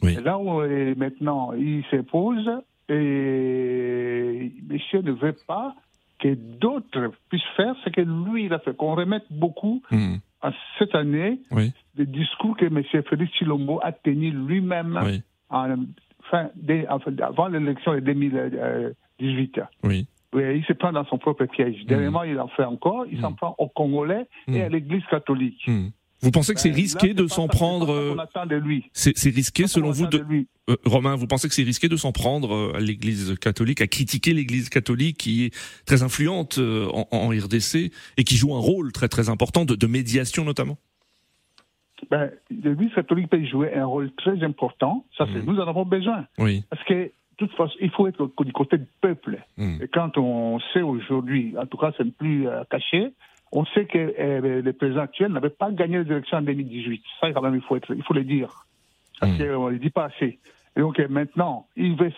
Oui. 0.06 0.18
Là 0.24 0.38
où 0.38 0.62
maintenant 0.96 1.54
il 1.54 1.84
s'impose 1.90 2.50
et 2.90 4.52
monsieur 4.70 5.02
ne 5.02 5.12
veut 5.12 5.36
pas 5.48 5.76
que 6.20 6.34
d'autres 6.34 7.12
puissent 7.30 7.42
faire 7.58 7.76
ce 7.84 7.90
que 7.90 8.02
lui 8.02 8.46
il 8.46 8.54
a 8.54 8.60
fait, 8.60 8.76
qu'on 8.76 8.96
remette 8.96 9.26
beaucoup 9.30 9.82
mmh. 9.92 10.16
à 10.42 10.52
cette 10.80 10.96
année 10.96 11.40
oui. 11.52 11.74
des 11.96 12.06
discours 12.06 12.56
que 12.56 12.66
M. 12.66 12.84
Félix 13.10 13.34
Chilombo 13.34 13.80
a 13.84 13.92
tenu 13.92 14.32
lui-même 14.32 15.00
oui. 15.04 15.22
en 15.50 15.76
fin, 16.30 16.50
avant 17.20 17.48
l'élection 17.48 17.94
de 17.96 18.00
2018. 18.00 19.62
Oui. 19.84 20.08
Oui, 20.34 20.44
il 20.58 20.66
se 20.66 20.74
prend 20.74 20.92
dans 20.92 21.06
son 21.06 21.18
propre 21.18 21.46
piège. 21.46 21.84
Mmh. 21.84 21.88
Dernièrement, 21.88 22.24
il 22.24 22.38
en 22.42 22.50
fait 22.50 22.66
encore. 22.66 23.06
Il 23.10 23.22
s'en 23.22 23.32
prend 23.32 23.56
aux 23.58 23.70
Congolais 23.70 24.28
et 24.48 24.62
à 24.62 24.70
l'Église 24.70 25.06
catholique. 25.10 25.66
Vous 26.26 26.32
pensez 26.32 26.56
que 26.56 26.60
c'est 26.60 26.70
ben, 26.70 26.76
risqué 26.76 27.14
de 27.14 27.28
s'en 27.28 27.48
prendre 27.48 28.28
C'est 28.94 29.30
risqué 29.30 29.68
selon 29.68 29.92
vous 29.92 30.08
de, 30.08 30.26
euh, 30.70 30.76
Romain, 30.84 31.16
vous 31.16 31.28
pensez 31.28 31.48
que 31.48 31.54
c'est 31.54 31.62
risqué 31.62 31.88
de 31.88 31.96
s'en 31.98 32.12
prendre 32.12 32.74
à 32.76 32.80
l'Église 32.80 33.36
catholique, 33.40 33.80
à 33.80 33.86
critiquer 33.86 34.34
l'Église 34.34 34.70
catholique 34.70 35.18
qui 35.18 35.46
est 35.46 35.56
très 35.86 36.02
influente 36.02 36.58
en, 36.58 37.08
en, 37.12 37.30
RDC 37.30 37.92
et 38.18 38.24
qui 38.24 38.38
joue 38.38 38.56
un 38.56 38.60
rôle 38.60 38.92
très 38.92 39.08
très 39.08 39.30
important 39.30 39.66
de, 39.66 39.76
de 39.76 39.86
médiation 39.86 40.44
notamment? 40.44 40.80
Ben, 42.10 42.32
L'Église 42.50 42.92
catholique 42.96 43.30
peut 43.30 43.46
jouer 43.46 43.76
un 43.76 43.86
rôle 43.86 44.12
très 44.16 44.44
important. 44.44 45.06
Ça, 45.18 45.28
c'est 45.32 45.44
mmh. 45.44 45.46
nous 45.46 45.60
en 45.60 45.68
avons 45.68 45.86
besoin. 45.86 46.26
Oui. 46.40 46.64
Parce 46.72 46.84
que 46.86 46.94
de 46.94 47.12
toute 47.38 47.52
façon, 47.52 47.76
il 47.82 47.92
faut 47.92 48.08
être 48.08 48.32
du 48.44 48.52
côté 48.52 48.80
du 48.80 48.88
peuple. 49.00 49.44
Mmh. 49.58 49.84
Et 49.84 49.88
quand 49.90 50.18
on 50.18 50.60
sait 50.74 50.82
aujourd'hui, 50.82 51.54
en 51.56 51.68
tout 51.68 51.78
cas, 51.78 51.92
c'est 51.98 52.10
plus 52.18 52.48
euh, 52.48 52.64
caché, 52.70 53.12
on 53.56 53.64
sait 53.68 53.86
que 53.86 53.98
euh, 54.20 54.62
le 54.62 54.74
président 54.74 55.02
actuel 55.02 55.32
n'avait 55.32 55.50
pas 55.50 55.72
gagné 55.72 56.04
les 56.04 56.12
élections 56.12 56.38
en 56.38 56.42
2018. 56.42 57.02
Ça, 57.22 57.32
quand 57.32 57.42
même, 57.42 57.56
il 57.56 57.62
faut, 57.62 57.78
être, 57.78 57.96
il 57.96 58.04
faut 58.04 58.14
le 58.14 58.26
dire. 58.26 58.66
Parce 59.20 59.32
mmh. 59.32 59.38
qu'on 59.38 59.68
ne 59.68 59.72
le 59.72 59.80
dit 59.80 59.90
pas 59.90 60.06
assez. 60.06 60.40
Et 60.76 60.82
donc, 60.82 61.00
maintenant, 61.00 61.66
il 61.78 61.96
veut 61.96 62.12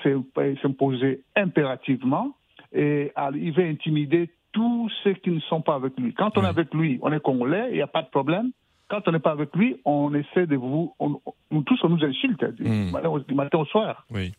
s'imposer 0.63 1.21
impérativement 1.35 2.35
et 2.73 3.11
il 3.35 3.51
veut 3.53 3.65
intimider 3.65 4.31
tous 4.51 4.91
ceux 5.03 5.13
qui 5.13 5.29
ne 5.29 5.39
sont 5.41 5.61
pas 5.61 5.75
avec 5.75 5.93
lui. 5.99 6.15
Quand 6.15 6.35
on 6.39 6.43
est 6.43 6.47
avec 6.47 6.73
lui, 6.73 6.97
on 7.03 7.13
est 7.13 7.19
congolais, 7.19 7.67
il 7.69 7.75
n'y 7.75 7.81
a 7.83 7.87
pas 7.87 8.01
de 8.01 8.09
problème. 8.09 8.49
Quand 8.87 9.07
on 9.07 9.11
n'est 9.11 9.19
pas 9.19 9.31
avec 9.31 9.55
lui, 9.55 9.79
on 9.85 10.15
essaie 10.15 10.47
de 10.47 10.55
vous. 10.55 10.95
On, 10.97 11.19
nous 11.51 11.61
tous, 11.61 11.79
on 11.83 11.89
nous 11.89 12.03
insulte 12.03 12.41
mmh. 12.59 12.97
du 13.27 13.35
matin 13.35 13.59
au 13.59 13.65
soir. 13.65 14.07
Oui. 14.09 14.33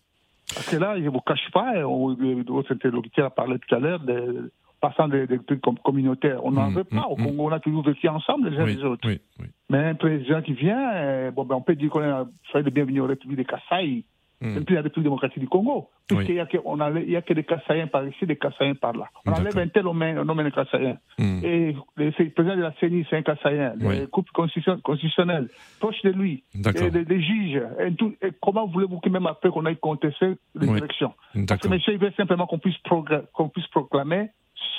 Parce 0.52 0.68
que 0.68 0.76
là, 0.76 0.96
je 0.96 1.02
ne 1.02 1.10
vous 1.10 1.20
cache 1.20 1.48
pas, 1.52 1.86
on, 1.86 2.16
votre 2.48 2.72
interlocuteur 2.72 3.26
a 3.26 3.30
parlé 3.30 3.56
tout 3.60 3.72
à 3.72 3.78
l'heure 3.78 4.00
de 4.00 4.50
passant 4.80 5.08
des, 5.08 5.26
des 5.26 5.38
trucs 5.38 5.60
communautaires. 5.84 6.44
On 6.44 6.52
n'en 6.52 6.70
mmh, 6.70 6.74
veut 6.74 6.84
pas. 6.84 6.96
Mmh, 6.96 7.10
Au 7.10 7.16
Congo, 7.16 7.48
on 7.48 7.52
a 7.52 7.60
toujours 7.60 7.82
vécu 7.82 8.08
ensemble, 8.08 8.48
les 8.48 8.58
uns 8.58 8.64
oui, 8.64 8.76
les 8.76 8.84
autres. 8.84 9.08
Oui, 9.08 9.20
oui. 9.40 9.46
Mais 9.70 9.78
un 9.78 9.94
président 9.94 10.42
qui 10.42 10.52
vient, 10.52 10.92
euh, 10.94 11.30
bon, 11.30 11.44
ben, 11.44 11.56
on 11.56 11.62
peut 11.62 11.74
dire 11.74 11.90
qu'on 11.90 12.28
fait 12.52 12.62
le 12.62 12.70
bienvenu 12.70 13.00
aux 13.00 13.06
Républiques 13.06 13.38
de 13.38 13.42
Kassai, 13.42 14.04
mmh. 14.40 14.60
plus 14.60 14.74
la 14.74 14.82
République 14.82 15.04
démocratique 15.04 15.40
du 15.40 15.48
Congo. 15.48 15.88
Puisqu'il 16.08 16.36
n'y 16.36 16.40
a, 16.40 16.46
que, 16.46 16.56
a 16.56 17.20
que 17.20 17.34
des 17.34 17.44
Kassaïens 17.44 17.86
par 17.86 18.08
ici, 18.08 18.24
des 18.24 18.36
Kassaïens 18.36 18.76
par 18.76 18.94
là. 18.94 19.04
On 19.26 19.32
enlève 19.32 19.58
un 19.58 19.68
tel, 19.68 19.86
on 19.86 19.92
met, 19.92 20.16
on 20.18 20.34
met 20.34 20.42
un 20.42 20.50
Kassaïen. 20.50 20.96
Et 21.18 21.76
le 21.96 22.10
président 22.30 22.56
de 22.56 22.62
la 22.62 22.72
CENI, 22.80 23.04
c'est 23.10 23.16
un 23.16 23.22
Kassaïen. 23.22 23.74
Oui. 23.78 23.98
Le 23.98 24.06
couple 24.06 24.30
constitutionnel, 24.32 25.48
proche 25.80 26.00
de 26.02 26.10
lui. 26.10 26.44
Et 26.54 26.90
les, 26.90 27.04
les 27.04 27.20
juges. 27.20 27.62
Et 27.78 27.92
tout, 27.92 28.14
et 28.22 28.30
comment 28.40 28.66
voulez-vous 28.66 29.00
que 29.00 29.10
même 29.10 29.26
après 29.26 29.50
qu'on 29.50 29.66
aille 29.66 29.76
contester 29.76 30.38
les 30.54 30.66
élections? 30.78 31.12
Parce 31.46 31.60
que 31.60 31.68
monsieur, 31.68 31.92
il 31.92 31.98
veut 31.98 32.12
simplement 32.16 32.46
qu'on 32.46 32.58
puisse, 32.58 32.78
qu'on 33.34 33.50
puisse 33.50 33.66
proclamer 33.66 34.30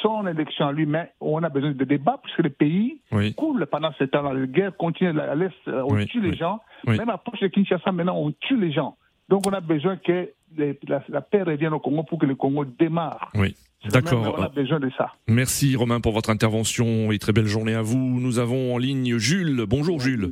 son 0.01 0.25
élection 0.27 0.67
à 0.67 0.71
lui, 0.71 0.85
mais 0.85 1.11
on 1.21 1.41
a 1.43 1.49
besoin 1.49 1.71
de 1.71 1.83
débats 1.85 2.19
puisque 2.23 2.39
le 2.39 2.49
pays 2.49 3.01
oui. 3.11 3.33
coule 3.33 3.65
pendant 3.71 3.91
ce 3.97 4.03
temps-là. 4.05 4.33
La 4.33 4.45
guerre 4.47 4.75
continue 4.77 5.19
à 5.19 5.35
l'Est, 5.35 5.53
on 5.67 5.93
Oui, 5.93 6.05
tue 6.07 6.21
les 6.21 6.29
oui. 6.31 6.37
gens. 6.37 6.59
Oui. 6.87 6.97
Même 6.97 7.09
à 7.09 7.17
proche 7.17 7.39
de 7.41 7.47
Kinshasa, 7.47 7.91
maintenant, 7.91 8.17
on 8.17 8.31
tue 8.31 8.59
les 8.59 8.71
gens. 8.71 8.95
Donc 9.29 9.45
on 9.45 9.51
a 9.53 9.59
besoin 9.61 9.97
que 9.97 10.29
les- 10.57 10.79
la, 10.87 11.03
la 11.09 11.21
paix 11.21 11.43
revienne 11.43 11.73
au 11.73 11.79
Congo 11.79 12.03
pour 12.03 12.17
que 12.19 12.25
le 12.25 12.35
Congo 12.35 12.65
démarre. 12.65 13.31
Oui. 13.35 13.55
D'accord. 13.91 14.35
On 14.37 14.41
a 14.41 14.49
besoin 14.49 14.79
de 14.79 14.89
ça. 14.97 15.13
Merci 15.27 15.75
Romain 15.75 16.01
pour 16.01 16.11
votre 16.11 16.29
intervention 16.31 17.11
et 17.13 17.19
très 17.19 17.31
belle 17.31 17.45
journée 17.45 17.75
à 17.75 17.81
vous. 17.81 17.97
Nous 18.19 18.39
avons 18.39 18.73
en 18.75 18.77
ligne 18.77 19.17
Jules. 19.17 19.63
Bonjour 19.67 19.99
Jules. 20.01 20.31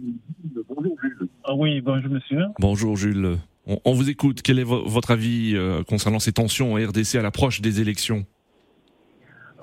Ah 1.45 1.53
oui, 1.55 1.79
bonjour 1.81 2.11
monsieur. 2.11 2.41
Bonjour 2.59 2.97
Jules. 2.97 3.37
On, 3.65 3.77
on 3.85 3.93
vous 3.93 4.09
écoute. 4.09 4.41
Quel 4.41 4.59
est 4.59 4.63
vo- 4.63 4.83
votre 4.85 5.11
avis 5.11 5.53
euh, 5.55 5.81
concernant 5.83 6.19
ces 6.19 6.33
tensions 6.33 6.73
en 6.73 6.75
RDC 6.75 7.15
à 7.15 7.21
l'approche 7.21 7.61
des 7.61 7.79
élections? 7.81 8.25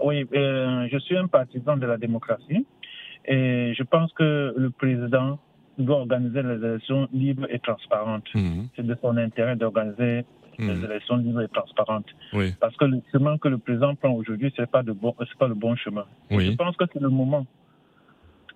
Oui, 0.06 0.26
euh, 0.34 0.86
je 0.92 0.98
suis 0.98 1.16
un 1.16 1.26
partisan 1.28 1.76
de 1.76 1.86
la 1.86 1.96
démocratie 1.96 2.66
et 3.26 3.72
je 3.78 3.82
pense 3.84 4.12
que 4.12 4.52
le 4.64 4.70
président 4.70 5.38
doit 5.78 5.98
organiser 6.06 6.42
les 6.42 6.58
élections 6.68 7.08
libres 7.12 7.46
et 7.50 7.58
transparentes. 7.58 8.28
Mhm. 8.34 8.68
C'est 8.76 8.86
de 8.86 8.96
son 9.02 9.16
intérêt 9.16 9.56
d'organiser 9.56 10.24
Mhm. 10.58 10.68
les 10.70 10.84
élections 10.84 11.16
libres 11.16 11.42
et 11.42 11.48
transparentes. 11.48 12.06
Oui. 12.32 12.48
Parce 12.60 12.76
que 12.76 12.84
le 12.84 13.00
chemin 13.12 13.38
que 13.38 13.48
le 13.48 13.58
président 13.58 13.94
prend 13.96 14.12
aujourd'hui, 14.12 14.52
c'est 14.56 14.70
pas 14.70 14.82
de 14.84 14.92
bon, 14.92 15.12
c'est 15.18 15.38
pas 15.38 15.48
le 15.48 15.54
bon 15.64 15.74
chemin. 15.74 16.04
Oui. 16.30 16.44
Je 16.50 16.56
pense 16.62 16.76
que 16.76 16.84
c'est 16.92 17.00
le 17.00 17.08
moment 17.08 17.44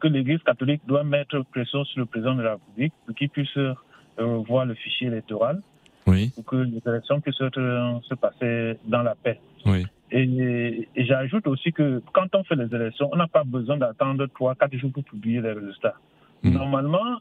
que 0.00 0.06
l'Église 0.06 0.42
catholique 0.44 0.82
doit 0.86 1.02
mettre 1.02 1.36
pression 1.50 1.84
sur 1.86 1.98
le 2.00 2.06
président 2.06 2.34
de 2.36 2.42
la 2.42 2.52
République 2.52 2.92
pour 3.04 3.14
qu'il 3.16 3.30
puisse 3.30 3.56
euh, 3.56 3.74
revoir 4.18 4.64
le 4.66 4.74
fichier 4.74 5.08
électoral 5.08 5.60
Oui. 6.06 6.30
pour 6.36 6.44
que 6.44 6.56
les 6.56 6.80
élections 6.86 7.20
puissent 7.20 7.40
euh, 7.40 7.98
se 8.08 8.14
passer 8.14 8.78
dans 8.86 9.02
la 9.02 9.14
paix. 9.16 9.40
Oui. 9.66 9.84
Et, 10.10 10.88
et 10.96 11.04
j'ajoute 11.04 11.46
aussi 11.46 11.72
que 11.72 12.02
quand 12.12 12.34
on 12.34 12.42
fait 12.44 12.56
les 12.56 12.74
élections, 12.74 13.08
on 13.12 13.16
n'a 13.16 13.26
pas 13.28 13.44
besoin 13.44 13.76
d'attendre 13.76 14.26
3 14.26 14.54
4 14.54 14.76
jours 14.76 14.92
pour 14.92 15.04
publier 15.04 15.40
les 15.40 15.52
résultats. 15.52 15.94
Mm. 16.42 16.52
Normalement, 16.52 17.18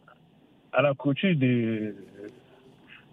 à 0.72 0.82
la 0.82 0.94
clôture 0.94 1.36
des, 1.36 1.94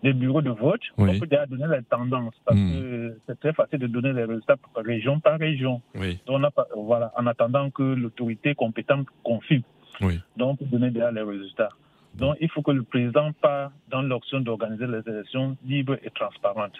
des 0.02 0.12
bureaux 0.12 0.42
de 0.42 0.50
vote, 0.50 0.80
Oui. 0.98 1.10
on 1.14 1.18
peut 1.18 1.26
déjà 1.26 1.46
donner 1.46 1.66
les 1.76 1.82
tendances 1.84 2.34
parce 2.44 2.58
Mm. 2.58 2.72
que 2.72 3.18
c'est 3.26 3.40
très 3.40 3.52
facile 3.52 3.80
de 3.80 3.86
donner 3.88 4.12
les 4.12 4.24
résultats 4.24 4.56
par 4.74 4.84
région 4.84 5.18
par 5.18 5.38
région. 5.38 5.82
Oui. 5.96 6.20
Donc, 6.26 6.40
on 6.44 6.50
pas, 6.50 6.66
voilà, 6.76 7.12
en 7.16 7.26
attendant 7.26 7.70
que 7.70 7.82
l'autorité 7.82 8.54
compétente 8.54 9.06
confirme. 9.22 9.62
Oui. 10.02 10.20
Donc, 10.36 10.52
on 10.52 10.56
peut 10.56 10.70
donner 10.70 10.90
déjà 10.90 11.10
les 11.10 11.22
résultats. 11.22 11.70
Donc, 12.14 12.36
il 12.40 12.48
faut 12.48 12.62
que 12.62 12.70
le 12.70 12.82
président 12.84 13.32
part 13.32 13.72
dans 13.90 14.02
l'option 14.02 14.40
d'organiser 14.40 14.86
les 14.86 15.00
élections 15.08 15.56
libres 15.66 15.96
et 16.04 16.10
transparentes. 16.10 16.78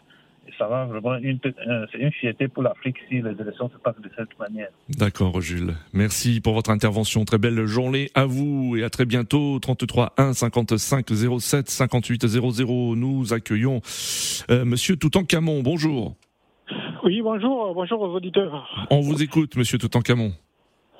Ça 0.58 0.66
va 0.68 0.84
vraiment 0.86 1.16
une, 1.16 1.38
euh, 1.44 1.86
c'est 1.90 1.98
une 1.98 2.12
fierté 2.12 2.48
pour 2.48 2.62
l'Afrique 2.62 2.96
si 3.08 3.22
les 3.22 3.32
élections 3.40 3.68
se 3.70 3.76
passent 3.78 4.00
de 4.00 4.10
cette 4.16 4.38
manière. 4.38 4.68
D'accord, 4.88 5.40
Jules. 5.40 5.74
Merci 5.92 6.40
pour 6.40 6.54
votre 6.54 6.70
intervention. 6.70 7.24
Très 7.24 7.38
belle 7.38 7.64
journée 7.66 8.10
à 8.14 8.26
vous 8.26 8.76
et 8.76 8.84
à 8.84 8.90
très 8.90 9.04
bientôt. 9.04 9.58
33 9.58 10.14
1 10.16 10.32
55 10.32 11.06
07 11.40 11.68
58 11.70 12.26
00. 12.26 12.96
Nous 12.96 13.32
accueillons 13.32 13.80
euh, 14.50 14.64
Monsieur 14.64 14.96
Toutankhamon. 14.96 15.62
Bonjour. 15.62 16.16
Oui, 17.04 17.20
bonjour, 17.20 17.74
bonjour 17.74 18.00
aux 18.00 18.14
auditeurs. 18.14 18.86
On 18.90 19.00
vous 19.00 19.22
écoute, 19.22 19.56
Monsieur 19.56 19.78
Toutankhamon. 19.78 20.32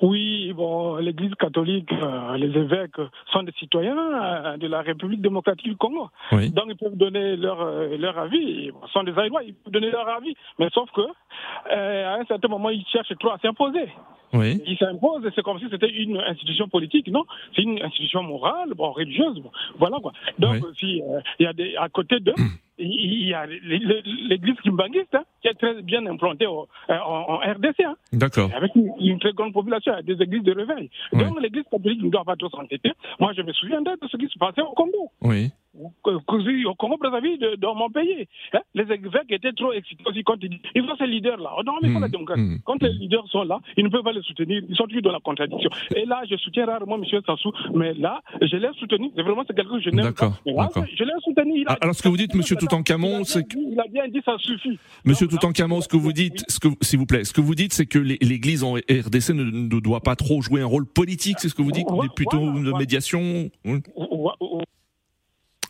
Oui, 0.01 0.51
bon, 0.53 0.97
l'Église 0.97 1.33
catholique, 1.35 1.91
euh, 1.91 2.37
les 2.37 2.57
évêques 2.57 2.99
sont 3.31 3.43
des 3.43 3.53
citoyens 3.53 3.97
euh, 3.97 4.57
de 4.57 4.67
la 4.67 4.81
République 4.81 5.21
démocratique 5.21 5.69
du 5.69 5.77
Congo. 5.77 6.09
Oui. 6.33 6.49
Donc 6.51 6.65
ils 6.67 6.75
peuvent 6.75 6.97
donner 6.97 7.37
leur 7.37 7.61
euh, 7.61 7.95
leur 7.97 8.17
avis. 8.17 8.37
Ils 8.37 8.71
sont 8.91 9.03
des 9.03 9.17
Aïlois, 9.17 9.43
ils 9.43 9.53
peuvent 9.53 9.71
donner 9.71 9.91
leur 9.91 10.07
avis. 10.09 10.35
Mais 10.59 10.67
sauf 10.73 10.89
que 10.91 11.01
euh, 11.01 12.13
à 12.13 12.19
un 12.19 12.25
certain 12.25 12.47
moment, 12.49 12.69
ils 12.69 12.85
cherchent 12.91 13.17
trop 13.19 13.31
à 13.31 13.37
s'imposer. 13.39 13.87
Oui. 14.33 14.61
Ils 14.65 14.77
s'imposent, 14.77 15.23
c'est 15.33 15.43
comme 15.43 15.59
si 15.59 15.65
c'était 15.71 15.89
une 15.89 16.17
institution 16.17 16.67
politique, 16.67 17.07
non? 17.07 17.23
C'est 17.55 17.61
une 17.61 17.81
institution 17.81 18.23
morale, 18.23 18.73
bon, 18.75 18.91
religieuse, 18.91 19.39
bon, 19.39 19.51
voilà 19.77 19.97
quoi. 20.01 20.11
Donc, 20.39 20.57
si 20.77 21.01
euh, 21.01 21.21
il 21.39 21.43
y 21.43 21.47
a 21.47 21.53
des, 21.53 21.75
à 21.77 21.87
côté 21.89 22.19
d'eux, 22.19 22.33
il 22.77 23.27
y 23.27 23.33
a 23.33 23.45
l'Église 23.45 24.55
kimbangiste 24.63 25.13
hein, 25.15 25.23
qui 25.41 25.47
est 25.47 25.53
très 25.53 25.81
bien 25.81 26.05
implantée 26.05 26.45
au- 26.47 26.67
euh, 26.89 26.97
en, 26.99 27.33
en 27.33 27.37
RDC, 27.37 27.81
hein, 27.85 27.95
D'accord. 28.11 28.49
avec 28.55 28.75
une, 28.75 28.91
une 28.99 29.19
très 29.19 29.33
grande 29.33 29.53
population, 29.53 29.93
il 29.93 30.09
y 30.09 30.13
a 30.13 30.15
des 30.15 30.23
églises 30.23 30.43
de 30.43 30.51
réveil. 30.53 30.89
Donc, 31.13 31.39
l'Église 31.41 31.63
catholique 31.71 32.01
ne 32.03 32.09
doit 32.09 32.23
pas 32.25 32.35
trop 32.35 32.49
s'entêter. 32.49 32.91
Moi, 33.19 33.33
je 33.35 33.41
me 33.41 33.53
souviendrai 33.53 33.93
de 34.01 34.07
ce 34.07 34.17
qui 34.17 34.27
se 34.27 34.37
passait 34.37 34.61
au 34.61 34.71
Congo. 34.73 35.09
Oui. 35.21 35.51
Au 35.79 36.75
Congo, 36.75 36.97
Brazzaville, 36.97 37.39
de- 37.39 37.55
dans 37.55 37.75
mon 37.75 37.89
pays, 37.89 38.27
hein, 38.53 38.59
les 38.73 38.83
évêques 38.83 39.29
étaient 39.29 39.51
trop 39.53 39.73
excités 39.73 40.03
aussi 40.07 40.23
quand 40.23 40.35
ils 40.41 40.49
disent 40.49 40.59
il 40.75 40.83
faut 40.85 40.95
ces 40.97 41.07
leaders-là. 41.07 41.49
Oh, 41.57 41.63
Non, 41.65 41.73
mais 41.81 41.89
la 41.99 42.07
démocratie. 42.07 42.41
Quand 42.63 42.81
les 42.81 42.89
leaders 42.93 43.27
sont 43.29 43.43
là, 43.43 43.59
ils 43.77 43.83
ne 43.83 43.89
peuvent 43.89 44.03
pas 44.03 44.11
les 44.13 44.21
soutenir. 44.21 44.61
Ils 44.69 44.75
sont 44.75 44.85
toujours 44.85 45.01
dans 45.01 45.11
la 45.11 45.19
contradiction. 45.19 45.69
Et 45.95 46.05
là, 46.05 46.21
je 46.29 46.35
soutiens 46.37 46.65
rarement 46.65 46.95
M. 46.97 47.03
Sassou, 47.25 47.51
mais 47.73 47.93
là, 47.93 48.21
je 48.41 48.55
l'ai 48.57 48.69
soutenu. 48.79 49.11
C'est 49.15 49.21
vraiment 49.23 49.43
c'est 49.47 49.55
quelqu'un 49.55 49.77
que 49.77 49.81
je 49.81 49.89
n'aime 49.89 50.05
pas. 50.13 50.25
Là. 50.45 50.69
Je 50.95 51.03
l'ai 51.03 51.11
soutenu. 51.23 51.63
A- 51.67 51.73
Ah, 51.73 51.77
Alors, 51.81 51.95
ce 51.95 52.01
que 52.03 52.07
vous 52.09 52.17
dites, 52.17 52.33
Monsieur 52.35 52.55
Toutankhamon, 52.55 53.23
c'est 53.25 53.43
que 53.47 53.57
il 53.57 53.79
a 53.79 53.87
bien 53.91 54.07
dit 54.07 54.21
ça 54.25 54.37
suffit. 54.39 54.77
Monsieur 55.03 55.27
Toutankhamon, 55.27 55.81
ce 55.81 55.87
que 55.87 55.97
vous 55.97 56.13
dites, 56.13 56.43
ce 56.47 56.59
que, 56.59 56.67
s'il 56.81 56.99
vous 56.99 57.05
plaît, 57.05 57.23
ce 57.23 57.33
que 57.33 57.41
vous 57.41 57.55
dites, 57.55 57.73
c'est 57.73 57.85
que 57.85 57.99
l'É- 57.99 58.17
l'Église 58.21 58.63
en 58.63 58.73
RDC 58.73 59.33
ne, 59.33 59.43
ne 59.43 59.79
doit 59.79 60.01
pas 60.01 60.15
trop 60.15 60.41
jouer 60.41 60.61
un 60.61 60.65
rôle 60.65 60.85
politique, 60.85 61.39
c'est 61.39 61.49
ce 61.49 61.55
que 61.55 61.61
vous 61.61 61.71
dites, 61.71 61.87
mais 61.91 62.07
plutôt 62.15 62.39
de 62.39 62.71
médiation. 62.77 63.49
Oui. 63.65 63.79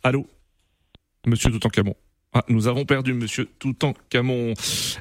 Allô, 0.05 0.27
Monsieur 1.25 1.49
Toutankhamon. 1.49 1.95
Ah, 2.31 2.43
nous 2.47 2.67
avons 2.67 2.85
perdu 2.85 3.15
Monsieur 3.15 3.47
Toutankhamon. 3.57 4.53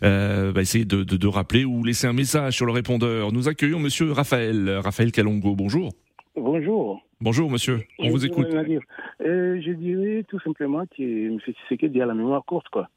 Euh, 0.02 0.50
va 0.50 0.62
essayer 0.62 0.86
de, 0.86 1.04
de, 1.04 1.18
de 1.18 1.26
rappeler 1.26 1.66
ou 1.66 1.84
laisser 1.84 2.06
un 2.06 2.14
message 2.14 2.56
sur 2.56 2.64
le 2.64 2.72
répondeur. 2.72 3.30
Nous 3.30 3.46
accueillons 3.46 3.78
Monsieur 3.80 4.12
Raphaël, 4.12 4.78
Raphaël 4.82 5.12
Kalongo. 5.12 5.54
Bonjour. 5.56 5.92
Bonjour. 6.34 7.02
Bonjour 7.20 7.50
Monsieur. 7.50 7.82
On 7.98 8.06
Je 8.06 8.10
vous 8.12 8.24
écoute. 8.24 8.46
Euh, 8.46 9.60
je 9.60 9.72
dirais 9.72 10.24
tout 10.26 10.40
simplement 10.40 10.86
que 10.86 11.02
M. 11.02 11.38
Tshisekedi 11.38 12.00
a 12.00 12.06
la 12.06 12.14
mémoire 12.14 12.42
courte. 12.46 12.70
Quoi. 12.70 12.88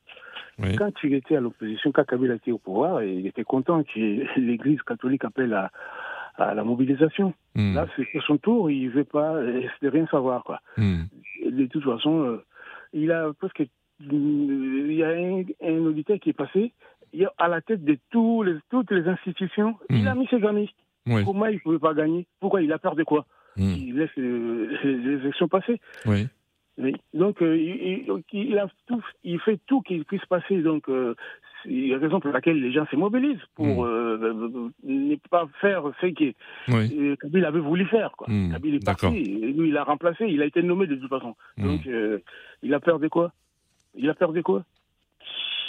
Oui. 0.59 0.77
Quand 0.77 0.93
il 1.03 1.13
était 1.13 1.35
à 1.35 1.41
l'opposition, 1.41 1.91
quand 1.91 2.05
Kabila 2.05 2.35
était 2.35 2.53
au 2.53 2.57
pouvoir, 2.57 3.03
il 3.03 3.27
était 3.27 3.43
content 3.43 3.83
que 3.83 4.39
l'Église 4.39 4.81
catholique 4.83 5.25
appelle 5.25 5.53
à, 5.53 5.71
à 6.37 6.53
la 6.53 6.63
mobilisation. 6.63 7.33
Hmm. 7.55 7.75
Là, 7.75 7.87
c'est 7.95 8.07
à 8.17 8.21
son 8.21 8.37
tour, 8.37 8.69
il 8.69 8.87
ne 8.87 8.91
veut 8.91 9.03
pas 9.03 9.33
euh, 9.35 9.61
rien 9.81 10.07
savoir. 10.07 10.43
Quoi. 10.43 10.59
Hmm. 10.77 11.03
De 11.49 11.65
toute 11.65 11.83
façon, 11.83 12.23
euh, 12.23 12.43
il 12.93 13.11
a 13.11 13.31
presque. 13.33 13.63
Il 13.99 14.93
y 14.93 15.03
a 15.03 15.09
un, 15.09 15.43
un 15.63 15.85
auditeur 15.85 16.19
qui 16.19 16.29
est 16.29 16.33
passé 16.33 16.71
il 17.13 17.29
à 17.37 17.47
la 17.47 17.61
tête 17.61 17.83
de 17.83 17.97
tous 18.11 18.43
les, 18.43 18.55
toutes 18.69 18.91
les 18.91 19.07
institutions. 19.07 19.75
Il 19.89 20.07
a 20.07 20.15
mis 20.15 20.27
ses 20.27 20.43
amis. 20.45 20.69
Oui. 21.07 21.23
Comment 21.23 21.45
il 21.45 21.55
ne 21.55 21.59
pouvait 21.59 21.79
pas 21.79 21.93
gagner 21.93 22.27
Pourquoi? 22.39 22.61
Il 22.61 22.71
a 22.71 22.79
peur 22.79 22.95
de 22.95 23.03
quoi? 23.03 23.25
Hmm. 23.55 23.71
Il 23.71 23.97
laisse 23.97 24.09
euh, 24.17 24.77
les 24.83 25.21
élections 25.21 25.47
passer. 25.47 25.79
Oui. 26.05 26.27
Oui. 26.79 26.93
Donc, 27.13 27.41
euh, 27.41 27.57
il, 27.57 28.05
il- 28.33 28.49
il 28.51 28.57
a 28.57 28.67
tout, 28.87 29.03
il 29.23 29.39
fait 29.39 29.59
tout 29.65 29.81
qu'il 29.81 30.05
puisse 30.05 30.25
passer. 30.25 30.61
Donc, 30.61 30.87
euh, 30.89 31.15
c'est 31.63 31.71
la 31.71 31.97
raison 31.97 32.19
pour 32.19 32.31
laquelle 32.31 32.61
les 32.61 32.71
gens 32.71 32.85
se 32.91 32.95
mobilisent 32.95 33.41
pour 33.55 33.83
euh, 33.85 34.17
euh, 34.21 34.69
ne 34.83 35.15
pas 35.29 35.47
faire 35.59 35.83
ce 35.99 36.07
que 36.07 36.33
Oui. 36.67 36.97
euh, 36.99 37.15
Kabila 37.15 37.47
avait 37.47 37.59
voulu 37.59 37.85
faire. 37.87 38.11
Quoi. 38.11 38.27
Hmm, 38.29 38.51
Kabila 38.51 38.75
est 38.75 38.85
d'accord. 38.85 39.09
parti, 39.09 39.23
et 39.23 39.51
lui, 39.53 39.69
il 39.69 39.77
a 39.77 39.83
remplacé, 39.83 40.25
il 40.27 40.41
a 40.41 40.45
été 40.45 40.61
nommé 40.61 40.85
de 40.85 40.95
toute 40.95 41.09
façon. 41.09 41.35
Hmm. 41.57 41.63
Donc, 41.65 41.87
euh, 41.87 42.19
il 42.61 42.73
a 42.75 42.79
peur 42.79 42.99
de 42.99 43.07
quoi? 43.07 43.33
Il 43.95 44.07
a 44.09 44.13
peur 44.13 44.31
de 44.31 44.41
quoi? 44.41 44.63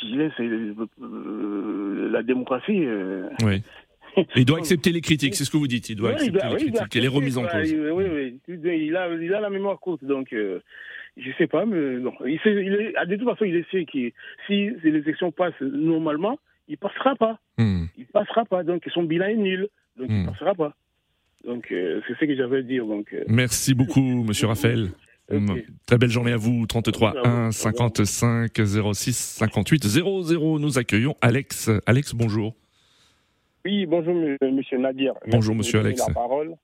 Il 0.04 0.20
euh, 0.20 0.74
euh, 1.00 2.08
la 2.10 2.22
démocratie. 2.22 2.84
euh, 2.84 3.28
Oui. 3.42 3.62
Il 4.36 4.44
doit 4.44 4.58
accepter 4.62 4.92
les 4.92 5.00
critiques, 5.00 5.34
c'est 5.34 5.44
ce 5.44 5.50
que 5.50 5.56
vous 5.56 5.66
dites. 5.66 5.88
Il 5.90 5.96
doit 5.96 6.10
oui, 6.10 6.14
accepter 6.16 6.38
bah, 6.38 6.48
les 6.54 6.62
il 6.64 6.72
critiques 6.72 6.96
et 6.96 7.00
les 7.00 7.08
remises 7.08 7.38
en 7.38 7.46
cause. 7.46 7.70
Il- 7.70 7.90
Oui, 7.92 8.04
oui. 8.12 8.40
Il 8.86 8.96
a, 8.96 9.08
il 9.14 9.34
a 9.34 9.40
la 9.40 9.50
mémoire 9.50 9.78
courte, 9.80 10.04
donc 10.04 10.32
euh, 10.32 10.60
je 11.18 11.30
sais 11.36 11.46
pas, 11.46 11.66
mais 11.66 11.98
non. 11.98 12.12
Il 12.26 12.38
sait, 12.40 12.52
il 12.52 12.72
est, 12.74 13.06
de 13.06 13.16
toute 13.16 13.28
façon, 13.28 13.44
il 13.44 13.64
sait 13.70 13.84
que 13.84 14.10
si 14.46 14.70
les 14.84 14.98
élections 15.00 15.32
passent 15.32 15.60
normalement, 15.60 16.38
il 16.68 16.78
passera 16.78 17.16
pas. 17.16 17.38
Hmm. 17.58 17.84
Il 17.96 18.06
passera 18.06 18.44
pas, 18.44 18.62
donc 18.62 18.82
son 18.94 19.02
bilan 19.02 19.26
est 19.26 19.36
nul, 19.36 19.68
donc 19.98 20.06
il 20.10 20.22
Hmm. 20.22 20.26
passera 20.26 20.54
pas. 20.54 20.74
Donc 21.44 21.70
euh, 21.72 22.00
c'est 22.06 22.14
ce 22.18 22.24
que 22.24 22.34
j'avais 22.36 22.58
à 22.58 22.62
dire. 22.62 22.84
Donc, 22.86 23.12
euh, 23.12 23.24
Merci 23.28 23.74
beaucoup, 23.74 24.00
Monsieur 24.00 24.46
Raphaël. 24.48 24.88
Mm. 25.30 25.56
Très 25.86 25.98
belle 25.98 26.08
journée 26.08 26.32
à 26.32 26.38
vous. 26.38 26.66
33 26.66 27.26
1 27.26 27.50
55 27.52 28.50
06 28.94 29.12
58 29.38 29.84
00. 29.84 30.58
Nous 30.58 30.78
accueillons 30.78 31.14
Alex. 31.20 31.70
Alex, 31.84 32.14
bonjour. 32.14 32.54
Oui, 33.64 33.84
bonjour 33.84 34.14
M. 34.14 34.36
monsieur 34.54 34.78
Nadir. 34.78 35.12
Bonjour, 35.26 35.54
monsieur 35.54 35.80
Alex. 35.80 36.02
La 36.08 36.14
parole. 36.14 36.54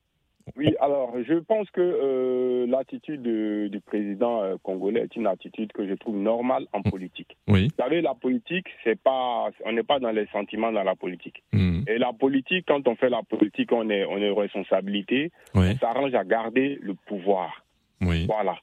Oui, 0.57 0.75
alors 0.81 1.15
je 1.27 1.35
pense 1.35 1.71
que 1.71 1.81
euh, 1.81 2.67
l'attitude 2.67 3.23
de- 3.23 3.69
du 3.69 3.81
président 3.81 4.43
euh, 4.43 4.57
congolais 4.63 5.01
est 5.01 5.17
une 5.17 5.27
attitude 5.27 5.73
que 5.73 5.87
je 5.89 5.95
trouve 5.95 6.17
normale 6.17 6.67
en 6.75 6.83
politique. 6.83 7.37
Oui. 7.49 7.69
Vous 7.69 7.83
savez, 7.83 8.03
la 8.03 8.15
politique, 8.15 8.67
c'est 8.85 9.01
pas, 9.01 9.49
on 9.65 9.73
n'est 9.73 9.83
pas 9.83 9.99
dans 10.01 10.11
les 10.11 10.27
sentiments 10.27 10.71
dans 10.71 10.83
la 10.83 10.95
politique. 10.97 11.43
Hmm. 11.53 11.83
Et 11.89 11.97
la 11.99 12.13
politique, 12.13 12.67
quand 12.69 12.87
on 12.87 12.95
fait 12.95 13.09
la 13.09 13.23
politique, 13.23 13.73
on 13.73 13.89
est, 13.89 14.05
on 14.05 14.19
est 14.19 14.31
responsabilité. 14.31 15.33
Oui. 15.55 15.71
On 15.73 15.77
s'arrange 15.79 16.15
à 16.15 16.25
garder 16.25 16.79
le 16.83 16.93
pouvoir. 16.95 17.65
Oui. 18.03 18.27
Voilà, 18.27 18.57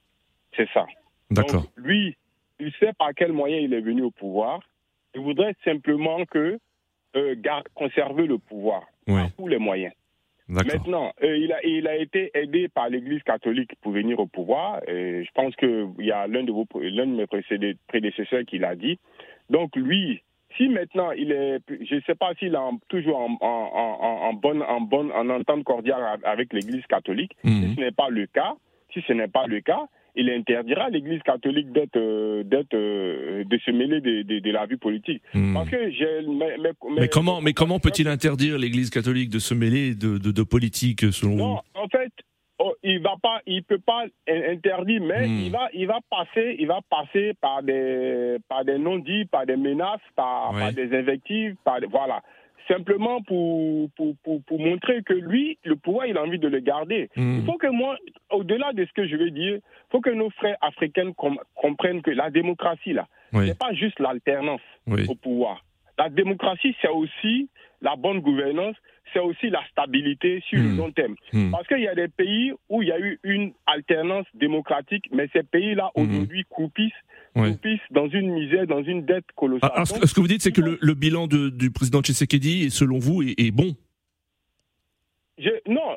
c'est 0.56 0.68
ça. 0.72 0.86
D'accord. 1.30 1.62
Donc, 1.62 1.70
lui, 1.76 2.16
il 2.60 2.72
sait 2.78 2.92
par 2.96 3.10
quel 3.16 3.32
moyen 3.32 3.58
il 3.58 3.74
est 3.74 3.80
venu 3.80 4.02
au 4.02 4.10
pouvoir. 4.12 4.60
Il 5.16 5.20
voudrait 5.22 5.54
simplement 5.64 6.24
que 6.26 6.58
euh, 7.16 7.34
gar- 7.38 7.64
conserver 7.74 8.26
le 8.26 8.38
pouvoir 8.38 8.82
Oui. 9.08 9.14
par 9.20 9.32
tous 9.32 9.48
les 9.48 9.58
moyens. 9.58 9.92
Maintenant, 10.48 11.12
euh, 11.22 11.36
il, 11.38 11.52
a, 11.52 11.64
il 11.64 11.86
a 11.88 11.96
été 11.96 12.30
aidé 12.34 12.68
par 12.68 12.88
l'Église 12.88 13.22
catholique 13.22 13.72
pour 13.80 13.92
venir 13.92 14.18
au 14.18 14.26
pouvoir. 14.26 14.80
Et 14.88 15.24
je 15.24 15.30
pense 15.34 15.54
qu'il 15.56 15.88
y 16.00 16.10
a 16.10 16.26
l'un 16.26 16.42
de, 16.44 16.52
vos, 16.52 16.66
l'un 16.80 17.06
de 17.06 17.12
mes 17.12 17.26
précédés- 17.26 17.76
prédécesseurs 17.88 18.44
qui 18.44 18.58
l'a 18.58 18.74
dit. 18.74 18.98
Donc 19.50 19.74
lui, 19.76 20.22
si 20.56 20.68
maintenant 20.68 21.12
il 21.12 21.32
est, 21.32 21.60
je 21.68 21.94
ne 21.94 22.00
sais 22.02 22.14
pas 22.14 22.34
s'il 22.38 22.54
est 22.54 22.58
en- 22.58 22.78
toujours 22.88 23.18
en, 23.18 23.36
en, 23.40 23.46
en, 23.72 24.28
en 24.28 24.32
bonne, 24.34 24.62
en 24.62 24.80
bonne, 24.80 25.10
en 25.12 25.28
entente 25.30 25.64
cordiale 25.64 26.18
avec 26.24 26.52
l'Église 26.52 26.84
catholique. 26.86 27.32
Si 27.68 27.74
ce 27.74 27.80
n'est 27.80 27.92
pas 27.92 28.08
le 28.10 28.26
cas, 28.26 28.54
si 28.92 29.00
ce 29.06 29.12
n'est 29.12 29.28
pas 29.28 29.46
le 29.46 29.60
cas, 29.60 29.86
il 30.14 30.28
interdira 30.30 30.84
à 30.84 30.90
l'Église 30.90 31.22
catholique 31.22 31.72
d'être, 31.72 31.96
euh, 31.96 32.42
d'être, 32.44 32.74
euh, 32.74 33.44
de 33.44 33.58
se 33.58 33.70
mêler 33.70 34.00
de, 34.00 34.22
de, 34.22 34.38
de 34.40 34.50
la 34.50 34.66
vie 34.66 34.76
politique. 34.76 35.22
Hmm. 35.34 35.54
Parce 35.54 35.70
que 35.70 35.90
j'ai, 35.90 36.22
mais, 36.28 36.56
mais- 36.60 36.72
Mais 37.00 37.08
comment, 37.08 37.40
mais 37.40 37.52
comment 37.54 37.78
peut-il 37.80 38.08
interdire 38.08 38.58
l'Église 38.58 38.90
catholique 38.90 39.30
de 39.30 39.38
se 39.38 39.54
mêler 39.54 39.94
de, 39.94 40.42
politique, 40.42 41.00
selon 41.12 41.36
Non, 41.36 41.60
en 41.74 41.88
fait, 41.88 42.12
oh, 42.58 42.74
il 42.82 43.00
va 43.00 43.14
pas, 43.22 43.40
il 43.46 43.62
peut 43.62 43.78
pas 43.78 44.04
in- 44.28 44.52
interdire, 44.52 45.00
mais 45.02 45.26
Hmm. 45.26 45.40
il 45.46 45.50
va, 45.50 45.68
il 45.72 45.86
va 45.86 45.98
passer, 46.10 46.56
il 46.58 46.66
va 46.66 46.80
passer 46.90 47.32
par 47.40 47.62
des, 47.62 48.36
par 48.48 48.64
des 48.64 48.78
non-dits, 48.78 49.24
par 49.26 49.46
des 49.46 49.56
menaces, 49.56 50.00
par, 50.14 50.52
Ouais. 50.52 50.60
par 50.60 50.72
des 50.72 50.94
invectives, 50.94 51.54
par 51.64 51.80
des- 51.80 51.86
voilà. 51.86 52.22
Simplement 52.68 53.22
pour, 53.22 53.90
pour, 53.96 54.14
pour, 54.22 54.42
pour 54.44 54.60
montrer 54.60 55.02
que 55.02 55.12
lui, 55.14 55.58
le 55.64 55.76
pouvoir, 55.76 56.06
il 56.06 56.16
a 56.16 56.22
envie 56.22 56.38
de 56.38 56.48
le 56.48 56.60
garder. 56.60 57.10
Hmm. 57.16 57.38
Il 57.40 57.44
faut 57.44 57.58
que 57.58 57.66
moi, 57.66 57.96
au-delà 58.30 58.72
de 58.72 58.84
ce 58.84 58.92
que 58.92 59.06
je 59.06 59.16
vais 59.16 59.30
dire, 59.30 59.56
il 59.56 59.90
faut 59.90 60.00
que 60.00 60.10
nos 60.10 60.30
frères 60.30 60.56
africains 60.60 61.12
com- 61.12 61.38
comprennent 61.54 62.02
que 62.02 62.10
la 62.10 62.30
démocratie, 62.30 62.92
là, 62.92 63.06
Oui. 63.32 63.48
c'est 63.48 63.58
pas 63.58 63.72
juste 63.74 63.98
l'alternance 63.98 64.60
Oui. 64.86 65.06
au 65.08 65.14
pouvoir. 65.14 65.64
La 65.98 66.08
démocratie, 66.08 66.74
c'est 66.80 66.88
aussi 66.88 67.48
la 67.80 67.96
bonne 67.96 68.20
gouvernance, 68.20 68.76
c'est 69.12 69.18
aussi 69.18 69.50
la 69.50 69.62
stabilité 69.70 70.40
sur 70.48 70.58
le 70.58 70.68
Hmm. 70.70 70.78
long 70.78 70.90
terme. 70.92 71.16
Hmm. 71.32 71.50
Parce 71.50 71.66
qu'il 71.66 71.80
y 71.80 71.88
a 71.88 71.94
des 71.94 72.08
pays 72.08 72.52
où 72.68 72.80
il 72.82 72.88
y 72.88 72.92
a 72.92 72.98
eu 73.00 73.18
une 73.24 73.52
alternance 73.66 74.26
démocratique, 74.34 75.06
mais 75.12 75.28
ces 75.32 75.42
pays-là, 75.42 75.90
aujourd'hui, 75.94 76.44
croupissent, 76.48 76.92
Ouais. 77.34 77.50
croupissent 77.50 77.80
dans 77.90 78.08
une 78.08 78.30
misère, 78.32 78.66
dans 78.66 78.82
une 78.82 79.06
dette 79.06 79.24
colossale. 79.36 79.70
Ah, 79.72 79.76
alors, 79.76 79.86
ce, 79.88 79.94
Donc, 79.94 80.06
ce 80.06 80.14
que 80.14 80.20
vous 80.20 80.28
dites, 80.28 80.42
c'est 80.42 80.52
que 80.52 80.60
le, 80.60 80.78
le 80.80 80.94
bilan 80.94 81.26
de- 81.26 81.48
du 81.48 81.70
président 81.70 82.02
Tshisekedi, 82.02 82.70
selon 82.70 82.98
vous, 82.98 83.22
est, 83.22 83.34
est 83.38 83.50
bon? 83.50 83.74
je- 85.38 85.48
non, 85.70 85.96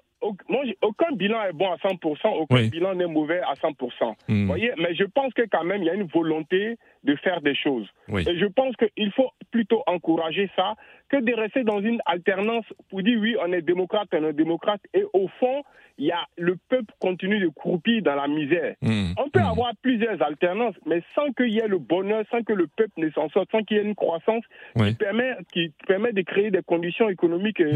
aucun 0.81 1.11
bilan 1.13 1.43
est 1.43 1.53
bon 1.53 1.71
à 1.71 1.75
100%, 1.77 2.27
aucun 2.39 2.67
bilan 2.67 2.95
n'est 2.95 3.07
mauvais 3.07 3.41
à 3.41 3.53
100%. 3.53 4.15
Hmm. 4.27 4.47
voyez, 4.47 4.71
mais 4.77 4.95
je 4.95 5.03
pense 5.05 5.33
que 5.33 5.43
quand 5.51 5.63
même, 5.63 5.81
il 5.81 5.85
y 5.85 5.89
a 5.89 5.93
une 5.93 6.07
volonté 6.07 6.77
de 7.03 7.15
faire 7.17 7.41
des 7.41 7.55
choses. 7.55 7.87
Et 8.09 8.37
je 8.37 8.45
pense 8.45 8.75
qu'il 8.75 9.11
faut 9.11 9.29
plutôt 9.51 9.83
encourager 9.87 10.49
ça 10.55 10.75
que 11.09 11.17
de 11.17 11.33
rester 11.33 11.63
dans 11.63 11.81
une 11.81 12.01
alternance 12.05 12.65
pour 12.89 13.03
dire 13.03 13.19
oui, 13.19 13.35
on 13.39 13.51
est 13.53 13.61
démocrate, 13.61 14.07
on 14.13 14.27
est 14.27 14.33
démocrate, 14.33 14.81
et 14.93 15.03
au 15.13 15.27
fond, 15.39 15.63
il 15.97 16.07
y 16.07 16.11
a, 16.11 16.25
le 16.37 16.57
peuple 16.67 16.93
continue 16.99 17.39
de 17.39 17.47
croupir 17.47 18.01
dans 18.01 18.15
la 18.15 18.27
misère. 18.27 18.75
Hmm. 18.81 19.11
On 19.17 19.29
peut 19.29 19.39
avoir 19.39 19.71
plusieurs 19.81 20.21
alternances, 20.21 20.75
mais 20.85 21.01
sans 21.13 21.31
qu'il 21.31 21.49
y 21.53 21.59
ait 21.59 21.67
le 21.67 21.77
bonheur, 21.77 22.23
sans 22.31 22.41
que 22.43 22.53
le 22.53 22.67
peuple 22.67 22.93
ne 22.97 23.09
s'en 23.11 23.29
sorte, 23.29 23.49
sans 23.51 23.61
qu'il 23.63 23.77
y 23.77 23.79
ait 23.79 23.83
une 23.83 23.95
croissance 23.95 24.43
qui, 24.77 24.93
permet, 24.95 25.35
qui 25.53 25.71
permet 25.87 26.11
de 26.11 26.21
créer 26.21 26.51
des 26.51 26.63
conditions 26.63 27.07
économiques 27.07 27.59
et, 27.59 27.71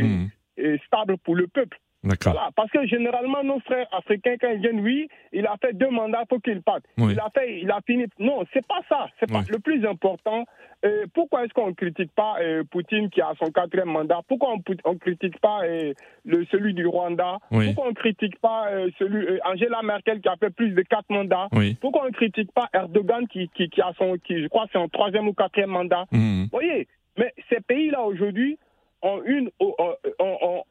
Hmm. 0.00 0.28
et 0.56 0.78
stables 0.86 1.16
pour 1.18 1.34
le 1.36 1.46
peuple. 1.46 1.78
D'accord. 2.02 2.32
Voilà, 2.32 2.48
parce 2.56 2.70
que 2.70 2.86
généralement, 2.86 3.42
nos 3.44 3.60
frères 3.60 3.86
africains, 3.92 4.36
quand 4.40 4.48
ils 4.50 4.60
viennent, 4.60 4.80
oui, 4.80 5.08
il 5.32 5.46
a 5.46 5.56
fait 5.60 5.74
deux 5.74 5.90
mandats, 5.90 6.24
pour 6.26 6.40
qu'il 6.40 6.62
parte. 6.62 6.82
Oui. 6.96 7.12
Il 7.12 7.20
a 7.20 7.28
fait, 7.34 7.60
il 7.60 7.70
a 7.70 7.80
fini. 7.86 8.06
Non, 8.18 8.42
c'est 8.54 8.66
pas 8.66 8.80
ça. 8.88 9.08
C'est 9.20 9.30
pas 9.30 9.42
le 9.50 9.58
plus 9.58 9.84
important. 9.86 10.46
Euh, 10.82 11.04
pourquoi 11.12 11.44
est-ce 11.44 11.52
qu'on 11.52 11.68
ne 11.68 11.74
critique 11.74 12.10
pas 12.12 12.36
euh, 12.40 12.64
Poutine 12.70 13.10
qui 13.10 13.20
a 13.20 13.32
son 13.38 13.50
quatrième 13.50 13.90
mandat? 13.90 14.20
Pourquoi 14.26 14.54
on 14.54 14.92
ne 14.94 14.98
critique 14.98 15.38
pas 15.40 15.60
euh, 15.64 15.92
le, 16.24 16.46
celui 16.46 16.72
du 16.72 16.86
Rwanda? 16.86 17.36
Oui. 17.50 17.66
Pourquoi 17.66 17.86
on 17.88 17.90
ne 17.90 17.94
critique 17.94 18.38
pas 18.40 18.70
celui 18.98 19.38
Angela 19.44 19.82
Merkel 19.82 20.22
qui 20.22 20.28
a 20.30 20.36
fait 20.36 20.48
plus 20.48 20.70
de 20.70 20.80
quatre 20.80 21.10
mandats? 21.10 21.48
Oui. 21.52 21.76
Pourquoi 21.82 22.04
on 22.04 22.06
ne 22.06 22.12
critique 22.12 22.50
pas 22.52 22.70
Erdogan 22.72 23.28
qui, 23.28 23.50
qui, 23.54 23.68
qui 23.68 23.82
a 23.82 23.92
son, 23.98 24.16
qui, 24.24 24.42
je 24.42 24.48
crois, 24.48 24.64
c'est 24.72 24.78
son 24.78 24.88
troisième 24.88 25.28
ou 25.28 25.34
quatrième 25.34 25.68
mandat? 25.70 26.06
Hmm. 26.12 26.44
Vous 26.44 26.48
voyez, 26.50 26.88
mais 27.18 27.34
ces 27.50 27.60
pays-là 27.60 28.00
aujourd'hui 28.00 28.58
ont 29.02 29.20
une, 29.26 29.50
ont- 29.60 29.74
ont- 29.78 29.96
ont- 30.18 30.38
ont- 30.40 30.62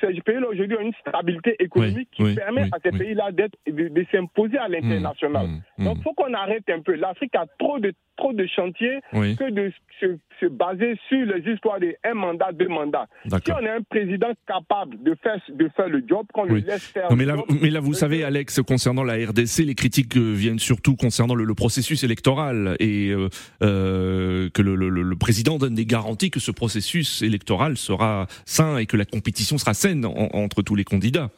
ces 0.00 0.20
pays-là 0.20 0.48
aujourd'hui 0.48 0.76
ont 0.76 0.80
une 0.82 0.92
stabilité 1.00 1.56
économique 1.60 2.08
qui 2.12 2.22
oui, 2.22 2.34
permet 2.34 2.64
oui, 2.64 2.68
à 2.72 2.78
ces 2.82 2.90
oui. 2.92 2.98
pays-là 2.98 3.32
d'être, 3.32 3.54
de, 3.66 3.88
de 3.88 4.06
s'imposer 4.12 4.58
à 4.58 4.68
l'international. 4.68 5.46
mmh, 5.78 5.84
Donc, 5.84 5.96
il 5.98 6.02
faut 6.02 6.12
qu'on 6.14 6.32
arrête 6.34 6.64
un 6.70 6.80
peu. 6.82 6.94
L'Afrique 6.94 7.34
a 7.36 7.46
trop 7.58 7.78
de, 7.78 7.92
trop 8.16 8.32
de 8.32 8.46
chantiers 8.46 8.98
Oui. 9.12 9.36
que 9.36 9.50
de 9.50 9.72
se, 10.00 10.18
se 10.40 10.46
baser 10.46 10.98
sur 11.08 11.24
les 11.24 11.52
histoires 11.52 11.80
de 11.80 11.94
un 12.04 12.14
mandat, 12.14 12.50
deux 12.52 12.68
mandats. 12.68 13.06
Si 13.24 13.52
on 13.52 13.64
a 13.66 13.72
un 13.76 13.82
président 13.88 14.32
capable 14.46 15.02
de 15.02 15.14
faire, 15.22 15.40
de 15.48 15.68
faire 15.76 15.88
le 15.88 16.02
job, 16.06 16.26
qu'on 16.32 16.44
le 16.44 16.54
Oui. 16.54 16.64
laisse 16.66 16.84
faire 16.88 17.08
Non, 17.10 17.16
mais 17.16 17.24
le 17.24 17.32
là, 17.32 17.36
job, 17.48 17.58
mais 17.62 17.70
là, 17.70 17.80
vous 17.80 17.94
savez, 17.94 18.24
Alex, 18.24 18.60
concernant 18.62 19.04
la 19.04 19.14
RDC, 19.14 19.64
les 19.64 19.74
critiques 19.74 20.16
euh, 20.16 20.32
viennent 20.34 20.58
surtout 20.58 20.96
concernant 20.96 21.34
le, 21.34 21.44
le 21.44 21.54
processus 21.54 22.02
électoral 22.04 22.76
et 22.80 23.10
euh, 23.10 23.28
euh, 23.62 24.48
que 24.52 24.62
le, 24.62 24.74
le- 24.74 24.88
le 25.02 25.16
président 25.16 25.58
donne 25.58 25.74
des 25.74 25.86
garanties 25.86 26.30
que 26.30 26.40
ce 26.40 26.50
processus 26.50 27.22
électoral 27.22 27.76
sera 27.76 28.26
sain 28.44 28.78
et 28.78 28.86
que 28.86 28.96
la 28.96 29.04
compétition 29.04 29.58
sera 29.58 29.67
saine 29.74 30.04
en- 30.04 30.28
entre 30.34 30.62
tous 30.62 30.74
les 30.74 30.84
candidats. 30.84 31.30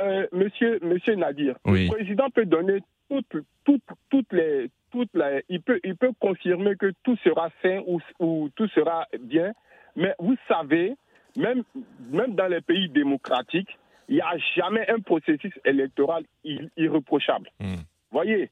Euh, 0.00 0.26
monsieur, 0.32 0.78
monsieur 0.82 1.14
Nadir, 1.14 1.56
Oui. 1.66 1.86
le 1.86 1.92
président 1.92 2.28
peut 2.30 2.44
donner 2.46 2.80
toutes, 3.08 3.44
toutes, 3.64 3.82
toutes 4.10 4.32
les, 4.32 4.70
toutes 4.90 5.10
les, 5.14 5.44
il 5.48 5.60
peut, 5.62 5.78
il 5.84 5.96
peut 5.96 6.10
confirmer 6.18 6.74
que 6.76 6.92
tout 7.04 7.16
sera 7.22 7.48
sain 7.62 7.80
ou, 7.86 8.00
ou 8.18 8.48
tout 8.56 8.66
sera 8.68 9.06
bien, 9.20 9.52
mais 9.94 10.12
vous 10.18 10.36
savez, 10.48 10.94
même, 11.36 11.62
même 12.10 12.34
dans 12.34 12.48
les 12.48 12.60
pays 12.60 12.88
démocratiques, 12.88 13.78
il 14.08 14.16
n'y 14.16 14.20
a 14.20 14.36
jamais 14.56 14.88
un 14.90 14.98
processus 15.00 15.52
électoral 15.64 16.24
ir- 16.44 16.68
irréprochable. 16.76 17.50
Voyez, 18.10 18.50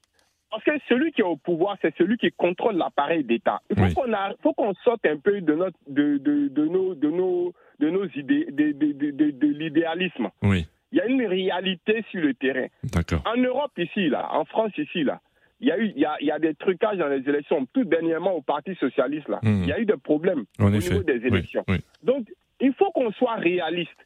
parce 0.49 0.63
que 0.63 0.71
celui 0.87 1.11
qui 1.11 1.21
est 1.21 1.25
au 1.25 1.35
pouvoir, 1.35 1.77
c'est 1.81 1.95
celui 1.97 2.17
qui 2.17 2.31
contrôle 2.31 2.75
l'appareil 2.77 3.23
d'État. 3.25 3.61
Il 3.69 3.75
faut 3.91 4.03
Oui. 4.05 4.53
qu'on 4.55 4.73
sorte 4.83 5.05
un 5.05 5.17
peu 5.17 5.41
de 5.41 5.53
notre, 5.53 5.77
de, 5.87 6.17
de, 6.17 6.47
de 6.47 6.65
nos, 6.67 6.95
de 6.95 7.09
nos, 7.09 7.53
de 7.83 7.89
nos 7.89 8.05
idées, 8.21 8.45
de, 8.49 8.71
de, 8.71 8.91
de, 8.93 9.11
de- 9.11 9.31
de 9.31 9.47
l'idéalisme. 9.47 10.29
Oui, 10.41 10.65
Il 10.91 10.97
y 10.99 11.01
a 11.01 11.05
une 11.07 11.25
réalité 11.25 12.03
sur 12.11 12.21
le 12.21 12.33
terrain. 12.33 12.67
d'accord. 12.83 13.21
En 13.25 13.37
Europe, 13.37 13.71
ici, 13.77 14.07
là, 14.09 14.29
en 14.31 14.45
France, 14.45 14.71
ici, 14.77 15.03
là, 15.03 15.19
il 15.59 15.67
y 15.67 15.71
a 15.71 15.77
eu, 15.77 15.91
il 15.95 16.01
y 16.01 16.05
a, 16.05 16.15
il 16.21 16.27
y 16.27 16.31
a 16.31 16.39
des 16.39 16.53
trucages 16.55 16.97
dans 16.97 17.07
les 17.07 17.27
élections. 17.27 17.65
Tout 17.73 17.83
dernièrement 17.83 18.33
au 18.33 18.41
Parti 18.41 18.73
socialiste, 18.75 19.27
là, 19.27 19.39
Mhm. 19.43 19.63
il 19.63 19.69
y 19.69 19.73
a 19.73 19.79
eu 19.79 19.85
des 19.85 19.97
problèmes 19.97 20.43
En 20.59 20.71
au 20.71 20.75
effet. 20.77 20.89
niveau 20.89 21.03
des 21.03 21.19
Oui, 21.19 21.27
élections. 21.27 21.63
oui. 21.67 21.77
Donc, 22.03 22.27
il 22.61 22.73
faut 22.73 22.91
qu'on 22.91 23.11
soit 23.13 23.35
réaliste. 23.35 23.99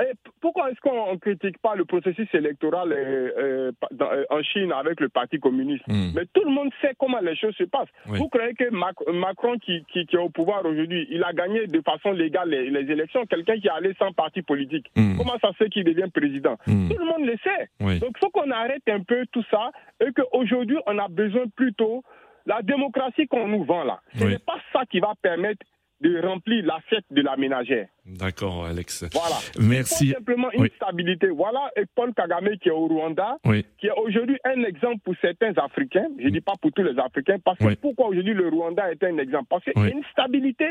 Et 0.00 0.10
p- 0.14 0.30
pourquoi 0.40 0.70
est-ce 0.70 0.80
qu'on 0.80 1.12
ne 1.12 1.18
critique 1.18 1.58
pas 1.58 1.74
le 1.74 1.84
processus 1.84 2.28
électoral 2.32 2.92
euh, 2.92 3.30
euh, 3.38 3.72
dans- 3.90 4.10
euh, 4.12 4.24
en 4.30 4.42
Chine 4.42 4.72
avec 4.72 5.00
le 5.00 5.08
Parti 5.08 5.40
communiste 5.40 5.86
Mhm. 5.88 6.12
Mais 6.14 6.22
tout 6.32 6.44
le 6.44 6.50
monde 6.50 6.70
sait 6.80 6.94
comment 6.98 7.18
les 7.20 7.34
choses 7.36 7.54
se 7.56 7.64
passent. 7.64 7.88
Oui. 8.08 8.18
Vous 8.18 8.28
croyez 8.28 8.54
que 8.54 8.70
Mac- 8.70 9.06
Macron, 9.12 9.58
qui, 9.58 9.84
qui- 9.92 10.06
qui 10.06 10.16
est 10.16 10.18
au 10.18 10.28
pouvoir 10.30 10.64
aujourd'hui, 10.64 11.06
il 11.10 11.22
a 11.24 11.32
gagné 11.32 11.66
de 11.66 11.80
façon 11.80 12.12
légale 12.12 12.50
les, 12.50 12.70
les 12.70 12.90
élections? 12.92 13.26
Quelqu'un 13.26 13.58
qui 13.58 13.66
est 13.66 13.70
allé 13.70 13.94
sans 13.98 14.12
parti 14.12 14.42
politique. 14.42 14.86
Mhm. 14.96 15.16
Comment 15.18 15.38
ça 15.42 15.48
se 15.52 15.56
fait 15.64 15.68
qu'il 15.68 15.84
devient 15.84 16.08
président? 16.14 16.56
Mhm. 16.66 16.88
Tout 16.90 16.98
le 16.98 17.04
monde 17.04 17.24
le 17.26 17.36
sait. 17.42 17.68
Oui. 17.80 17.98
Donc, 17.98 18.10
il 18.16 18.18
faut 18.20 18.30
qu'on 18.30 18.50
arrête 18.50 18.82
un 18.88 19.00
peu 19.02 19.26
tout 19.32 19.44
ça 19.50 19.70
et 20.00 20.12
qu'aujourd'hui, 20.12 20.76
on 20.86 20.96
a 20.98 21.08
besoin 21.08 21.44
plutôt 21.56 22.04
la 22.46 22.62
démocratie 22.62 23.26
qu'on 23.26 23.48
nous 23.48 23.64
vend 23.64 23.84
là. 23.84 24.00
Ce 24.14 24.24
Oui. 24.24 24.30
n'est 24.30 24.38
pas 24.38 24.58
ça 24.72 24.84
qui 24.90 25.00
va 25.00 25.12
permettre 25.20 25.66
de 26.00 26.20
remplir 26.24 26.64
l'assiette 26.64 27.04
de 27.10 27.22
la 27.22 27.36
ménagère. 27.36 27.88
D'accord, 28.06 28.66
Alex. 28.66 29.04
Voilà. 29.12 29.36
Merci. 29.58 30.06
Il 30.06 30.08
faut 30.10 30.14
simplement 30.18 30.50
une 30.52 30.62
Oui. 30.62 30.72
stabilité. 30.76 31.28
Voilà 31.28 31.70
et 31.76 31.84
Paul 31.94 32.14
Kagame 32.14 32.56
qui 32.62 32.68
est 32.68 32.72
au 32.72 32.86
Rwanda, 32.86 33.38
Oui. 33.44 33.66
qui 33.78 33.88
est 33.88 33.92
aujourd'hui 33.92 34.38
un 34.44 34.62
exemple 34.62 34.98
pour 35.04 35.14
certains 35.20 35.52
Africains. 35.56 36.06
Je 36.18 36.24
ne 36.26 36.30
dis 36.30 36.40
pas 36.40 36.52
pour 36.60 36.72
tous 36.72 36.82
les 36.84 36.98
Africains, 36.98 37.38
parce 37.44 37.58
que 37.58 37.64
Oui. 37.64 37.76
pourquoi 37.76 38.06
aujourd'hui 38.08 38.34
le 38.34 38.48
Rwanda 38.48 38.90
est 38.92 39.02
un 39.02 39.18
exemple? 39.18 39.46
Parce 39.50 39.64
qu'il 39.64 39.72
y 39.76 39.80
Oui. 39.80 39.88
a 39.88 39.90
une 39.92 40.04
stabilité 40.12 40.68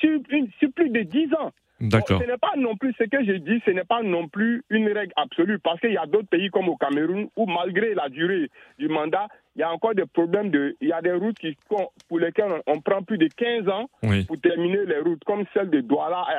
sur, 0.00 0.18
une- 0.30 0.48
sur 0.58 0.70
plus 0.72 0.88
de 0.90 1.00
10 1.02 1.32
ans. 1.34 1.52
D'accord. 1.80 2.20
Ce 2.20 2.26
n'est 2.26 2.36
pas 2.38 2.52
non 2.58 2.76
plus 2.76 2.92
ce 2.98 3.04
que 3.04 3.24
je 3.24 3.32
dis, 3.32 3.62
ce 3.64 3.70
n'est 3.70 3.84
pas 3.84 4.02
non 4.02 4.28
plus 4.28 4.62
une 4.70 4.86
règle 4.88 5.12
absolue, 5.16 5.58
parce 5.58 5.80
qu'il 5.80 5.92
y 5.92 5.96
a 5.96 6.06
d'autres 6.06 6.28
pays 6.28 6.50
comme 6.50 6.68
au 6.68 6.76
Cameroun 6.76 7.28
où 7.36 7.46
malgré 7.46 7.94
la 7.94 8.08
durée 8.08 8.50
du 8.78 8.88
mandat, 8.88 9.28
il 9.56 9.60
y 9.60 9.62
a 9.62 9.72
encore 9.72 9.94
des 9.94 10.04
problèmes 10.06 10.50
de, 10.50 10.76
il 10.80 10.88
y 10.88 10.92
a 10.92 11.00
des 11.00 11.12
routes 11.12 11.38
qui, 11.38 11.56
pour 12.08 12.18
lesquelles 12.18 12.52
on, 12.66 12.74
on 12.74 12.80
prend 12.80 13.02
plus 13.02 13.18
de 13.18 13.28
15 13.34 13.68
ans 13.68 13.88
Oui. 14.02 14.24
pour 14.24 14.38
terminer 14.40 14.84
les 14.86 14.98
routes, 14.98 15.24
comme 15.24 15.44
celle 15.54 15.70
de 15.70 15.80
Douala 15.80 16.18
à, 16.18 16.32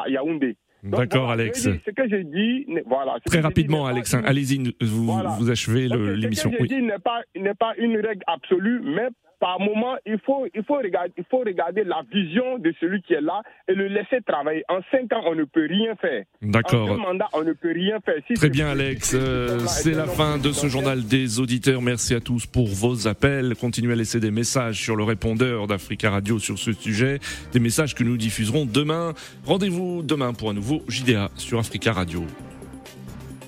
à- 0.00 0.02
à 0.04 0.08
Yaoundé. 0.08 0.56
D'accord, 0.82 1.26
voilà, 1.26 1.42
Alex. 1.44 1.62
Ce 1.62 1.90
que 1.92 2.08
j'ai 2.08 2.24
dit, 2.24 2.66
voilà. 2.86 3.12
Très 3.24 3.36
j'ai 3.36 3.38
dit 3.38 3.42
rapidement, 3.46 3.84
pas 3.84 3.90
Alex, 3.90 4.14
hein, 4.14 4.20
une- 4.20 4.26
allez-y, 4.26 4.74
vous, 4.82 5.04
Voilà. 5.04 5.30
vous 5.38 5.48
achevez 5.50 5.86
l'émission. 5.88 6.50
Ce 6.50 6.56
que 6.56 6.66
j'ai 6.66 6.74
Oui. 6.74 6.80
dit 6.80 6.86
n'est 6.86 6.98
pas, 6.98 7.20
n'est 7.36 7.54
pas 7.54 7.72
une 7.78 7.96
règle 7.96 8.22
absolue, 8.26 8.80
mais 8.84 9.08
par 9.42 9.58
moment, 9.58 9.96
il 10.06 10.20
faut, 10.24 10.46
il, 10.54 10.62
faut 10.62 10.76
regarder, 10.76 11.12
il 11.18 11.24
faut 11.28 11.40
regarder 11.40 11.82
la 11.82 12.02
vision 12.12 12.58
de 12.60 12.72
celui 12.78 13.02
qui 13.02 13.14
est 13.14 13.20
là 13.20 13.42
et 13.66 13.74
le 13.74 13.88
laisser 13.88 14.22
travailler. 14.24 14.62
En 14.68 14.78
cinq 14.92 15.12
ans, 15.12 15.22
on 15.26 15.34
ne 15.34 15.42
peut 15.42 15.66
rien 15.68 15.96
faire. 15.96 16.22
D'accord. 16.40 16.88
En 16.88 16.94
deux 16.94 17.00
mandats, 17.00 17.28
on 17.32 17.42
ne 17.42 17.52
peut 17.52 17.72
rien 17.72 17.98
faire. 18.04 18.14
Si 18.28 18.34
Très 18.34 18.50
bien, 18.50 18.68
Alex. 18.68 19.16
Euh, 19.16 19.58
C'est 19.66 19.94
la 19.94 20.06
fin 20.06 20.38
de 20.38 20.52
ce 20.52 20.68
journal 20.68 21.02
des 21.02 21.40
auditeurs. 21.40 21.82
Merci 21.82 22.14
à 22.14 22.20
tous 22.20 22.46
pour 22.46 22.68
vos 22.68 23.08
appels. 23.08 23.56
Continuez 23.60 23.94
à 23.94 23.96
laisser 23.96 24.20
des 24.20 24.30
messages 24.30 24.80
sur 24.80 24.94
le 24.94 25.02
répondeur 25.02 25.66
d'Africa 25.66 26.10
Radio 26.10 26.38
sur 26.38 26.56
ce 26.56 26.72
sujet. 26.72 27.18
Des 27.52 27.58
messages 27.58 27.96
que 27.96 28.04
nous 28.04 28.16
diffuserons 28.16 28.64
demain. 28.64 29.12
Rendez-vous 29.44 30.04
demain 30.04 30.34
pour 30.34 30.50
un 30.50 30.54
nouveau 30.54 30.82
JDA 30.86 31.30
sur 31.34 31.58
Africa 31.58 31.92
Radio. 31.92 32.24